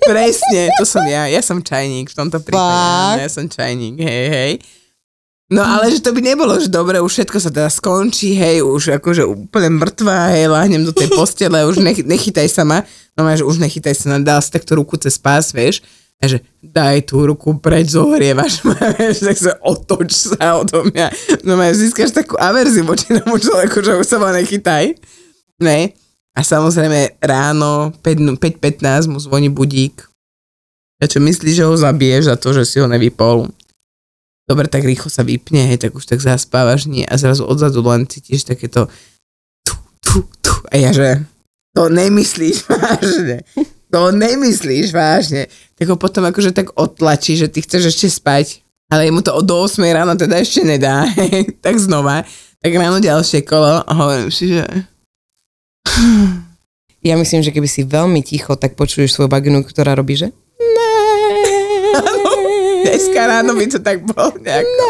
Presne, 0.01 0.73
to 0.81 0.85
som 0.89 1.05
ja. 1.07 1.29
Ja 1.29 1.41
som 1.45 1.63
čajník 1.63 2.11
v 2.11 2.17
tomto 2.17 2.41
prípade. 2.41 3.17
Fakt? 3.17 3.21
Ja 3.23 3.29
som 3.31 3.45
čajník, 3.47 4.01
hej, 4.01 4.27
hej. 4.29 4.53
No 5.51 5.67
ale 5.67 5.91
že 5.91 5.99
to 5.99 6.15
by 6.15 6.23
nebolo, 6.23 6.55
že 6.63 6.71
dobre, 6.71 7.03
už 7.03 7.11
všetko 7.11 7.39
sa 7.43 7.51
teda 7.51 7.67
skončí, 7.67 8.39
hej, 8.39 8.63
už 8.63 9.03
akože 9.03 9.27
úplne 9.27 9.83
mŕtva, 9.83 10.31
hej, 10.31 10.47
láhnem 10.47 10.87
do 10.87 10.95
tej 10.95 11.11
postele, 11.19 11.67
už 11.67 11.83
nech, 11.83 12.07
nechytaj 12.07 12.47
sa 12.47 12.63
ma, 12.63 12.87
no 13.19 13.27
že 13.27 13.43
už 13.43 13.59
nechytaj 13.59 13.91
sa, 13.99 14.15
no 14.15 14.23
dal 14.23 14.39
si 14.39 14.55
takto 14.55 14.79
ruku 14.79 14.95
cez 14.95 15.19
pás, 15.19 15.51
vieš, 15.51 15.83
a 16.23 16.31
že 16.31 16.47
daj 16.63 17.11
tú 17.11 17.27
ruku 17.27 17.59
preč, 17.59 17.99
zohrievaš 17.99 18.63
ma, 18.63 18.79
vieš, 18.95 19.27
tak 19.27 19.37
sa 19.43 19.59
otoč 19.59 20.11
sa 20.15 20.63
odo 20.63 20.87
mňa, 20.87 21.11
no 21.43 21.59
ma 21.59 21.75
získaš 21.75 22.15
takú 22.15 22.39
averziu 22.39 22.87
voči 22.87 23.11
tomu 23.11 23.43
človeku, 23.43 23.83
že 23.83 23.99
už 23.99 24.07
sa 24.07 24.23
ma 24.23 24.31
nechytaj, 24.31 24.95
ne, 25.67 25.91
a 26.31 26.41
samozrejme 26.47 27.19
ráno 27.19 27.91
5.15 28.07 29.11
mu 29.11 29.19
zvoní 29.19 29.51
budík, 29.51 30.07
a 31.01 31.09
čo 31.09 31.19
myslíš, 31.19 31.55
že 31.59 31.65
ho 31.65 31.75
zabiješ 31.75 32.29
za 32.29 32.37
to, 32.37 32.53
že 32.53 32.69
si 32.69 32.77
ho 32.77 32.85
nevypol? 32.85 33.49
Dobre, 34.51 34.67
tak 34.67 34.83
rýchlo 34.83 35.07
sa 35.07 35.23
vypne, 35.23 35.71
hej, 35.71 35.79
tak 35.79 35.95
už 35.95 36.11
tak 36.11 36.19
zaspávaš, 36.19 36.91
nie, 36.91 37.07
a 37.07 37.15
zrazu 37.15 37.47
odzadu 37.47 37.87
len 37.87 38.03
cítiš 38.03 38.43
takéto 38.43 38.91
tu, 39.63 39.79
tu, 40.03 40.27
tu, 40.43 40.51
a 40.67 40.75
ja 40.75 40.91
že 40.91 41.23
to 41.71 41.87
nemyslíš 41.87 42.67
vážne, 42.75 43.47
to 43.95 44.11
nemyslíš 44.11 44.91
vážne, 44.91 45.47
tak 45.79 45.87
ho 45.87 45.95
potom 45.95 46.27
akože 46.27 46.51
tak 46.51 46.75
otlačí, 46.75 47.39
že 47.39 47.47
ty 47.47 47.63
chceš 47.63 47.95
ešte 47.95 48.11
spať, 48.11 48.67
ale 48.91 49.07
mu 49.15 49.23
to 49.23 49.31
do 49.39 49.55
8 49.55 49.87
ráno 49.87 50.19
teda 50.19 50.43
ešte 50.43 50.67
nedá, 50.67 51.07
hej, 51.07 51.55
tak 51.65 51.79
znova, 51.79 52.27
tak 52.59 52.75
ráno 52.75 52.99
ďalšie 52.99 53.47
kolo 53.47 53.87
a 53.87 53.93
hovorím 53.95 54.35
si, 54.35 54.51
že 54.51 54.67
Ja 57.07 57.15
myslím, 57.17 57.41
že 57.41 57.55
keby 57.55 57.65
si 57.71 57.87
veľmi 57.87 58.21
ticho, 58.21 58.59
tak 58.59 58.75
počuješ 58.75 59.15
svoju 59.15 59.31
baginu, 59.31 59.63
ktorá 59.63 59.95
robí, 59.95 60.21
že? 60.21 60.35
dneska 62.83 63.21
ráno 63.27 63.53
by 63.55 63.67
to 63.69 63.79
tak 63.79 64.03
bolo 64.05 64.33
nejako. 64.41 64.87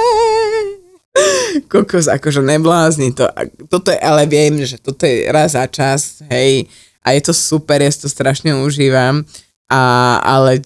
Kokos, 1.67 2.07
akože 2.07 2.39
neblázni 2.41 3.11
to. 3.11 3.27
Toto 3.67 3.91
je, 3.91 3.99
ale 3.99 4.31
viem, 4.31 4.63
že 4.63 4.79
toto 4.79 5.07
je 5.07 5.27
raz 5.27 5.59
za 5.59 5.67
čas, 5.67 6.23
hej, 6.31 6.71
a 7.03 7.13
je 7.19 7.21
to 7.27 7.35
super, 7.35 7.83
ja 7.83 7.91
si 7.91 7.99
to 7.99 8.09
strašne 8.09 8.55
užívam, 8.55 9.27
a, 9.67 9.81
ale 10.23 10.63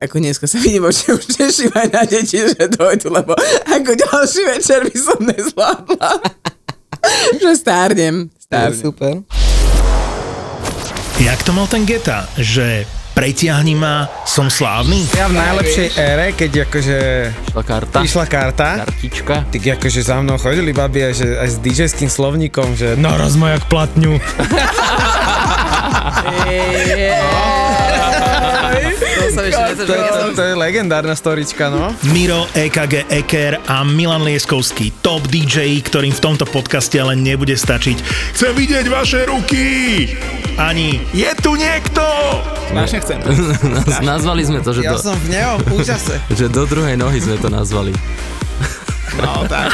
ako 0.00 0.16
dneska 0.16 0.48
sa 0.48 0.56
vidím, 0.56 0.88
že 0.88 1.12
už 1.12 1.24
teším 1.36 1.72
aj 1.76 1.88
na 1.92 2.02
deti, 2.08 2.40
že 2.40 2.72
dojdu, 2.72 3.12
lebo 3.12 3.36
ako 3.68 3.90
ďalší 3.92 4.42
večer 4.48 4.80
by 4.88 4.96
som 4.96 5.18
nezvládla. 5.20 6.10
že 7.42 7.50
stárnem, 7.56 8.32
stárnem. 8.40 8.80
Super. 8.80 9.14
Jak 11.20 11.40
to 11.44 11.52
mal 11.52 11.68
ten 11.68 11.84
Geta, 11.84 12.24
že 12.40 12.88
pretiahni 13.20 13.76
ma, 13.76 14.08
som 14.24 14.48
slávny? 14.48 15.04
Ja 15.12 15.28
v 15.28 15.36
najlepšej 15.36 15.88
ére, 15.92 16.32
keď 16.32 16.64
akože 16.64 16.96
Išla 17.52 17.62
karta. 17.68 17.98
išla 18.00 18.24
karta, 18.24 18.68
Kartička. 18.80 19.34
tak 19.44 19.60
akože 19.76 20.00
za 20.00 20.16
mnou 20.24 20.40
chodili 20.40 20.72
babi 20.72 21.04
aj, 21.04 21.14
že, 21.20 21.28
aj 21.36 21.48
s 21.52 21.56
DJ-ským 21.60 22.08
slovníkom, 22.08 22.72
že 22.80 22.96
no, 22.96 23.12
Naraz 23.12 23.36
ma 23.36 23.52
jak 23.52 23.68
platňu. 23.68 24.16
To 29.20 29.86
to, 29.86 29.92
to, 29.92 30.26
to 30.36 30.42
je 30.42 30.54
legendárna 30.56 31.12
storička, 31.12 31.68
no. 31.68 31.92
Miro, 32.16 32.48
EKG 32.56 33.04
Eker 33.12 33.60
a 33.68 33.84
Milan 33.84 34.24
Lieskovský, 34.24 35.04
top 35.04 35.28
DJ, 35.28 35.76
ktorým 35.84 36.16
v 36.16 36.20
tomto 36.24 36.48
podcaste 36.48 36.96
ale 36.96 37.20
nebude 37.20 37.52
stačiť. 37.52 38.00
Chcem 38.32 38.52
vidieť 38.56 38.86
vaše 38.88 39.28
ruky! 39.28 39.66
Ani 40.60 41.00
je 41.16 41.32
tu 41.40 41.56
niekto! 41.56 42.04
Strašne 42.68 42.98
chcem. 43.00 43.18
Naz- 43.80 44.04
nazvali 44.04 44.44
sme 44.44 44.60
to, 44.60 44.76
že, 44.76 44.84
Ja 44.84 44.92
do, 44.92 45.00
som 45.00 45.16
v 45.16 45.32
neom 45.32 45.56
úžase. 45.72 46.20
že 46.38 46.52
do 46.52 46.68
druhej 46.68 47.00
nohy 47.00 47.16
sme 47.16 47.40
to 47.40 47.48
nazvali. 47.48 47.96
No, 49.16 49.48
tak. 49.48 49.72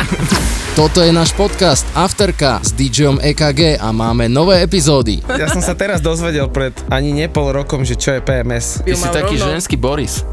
Toto 0.80 1.04
je 1.04 1.12
náš 1.12 1.36
podcast 1.36 1.84
Afterka 1.92 2.64
s 2.64 2.72
DJom 2.72 3.20
EKG 3.20 3.76
a 3.76 3.92
máme 3.92 4.32
nové 4.32 4.64
epizódy. 4.64 5.20
Ja 5.36 5.52
som 5.52 5.60
sa 5.60 5.76
teraz 5.76 6.00
dozvedel 6.00 6.48
pred 6.48 6.72
ani 6.88 7.12
ne 7.12 7.28
pol 7.28 7.52
rokom, 7.52 7.84
že 7.84 7.92
čo 7.96 8.16
je 8.16 8.20
PMS. 8.24 8.80
Ty 8.88 8.96
si 8.96 9.08
taký 9.12 9.36
ženský 9.36 9.76
Boris. 9.76 10.24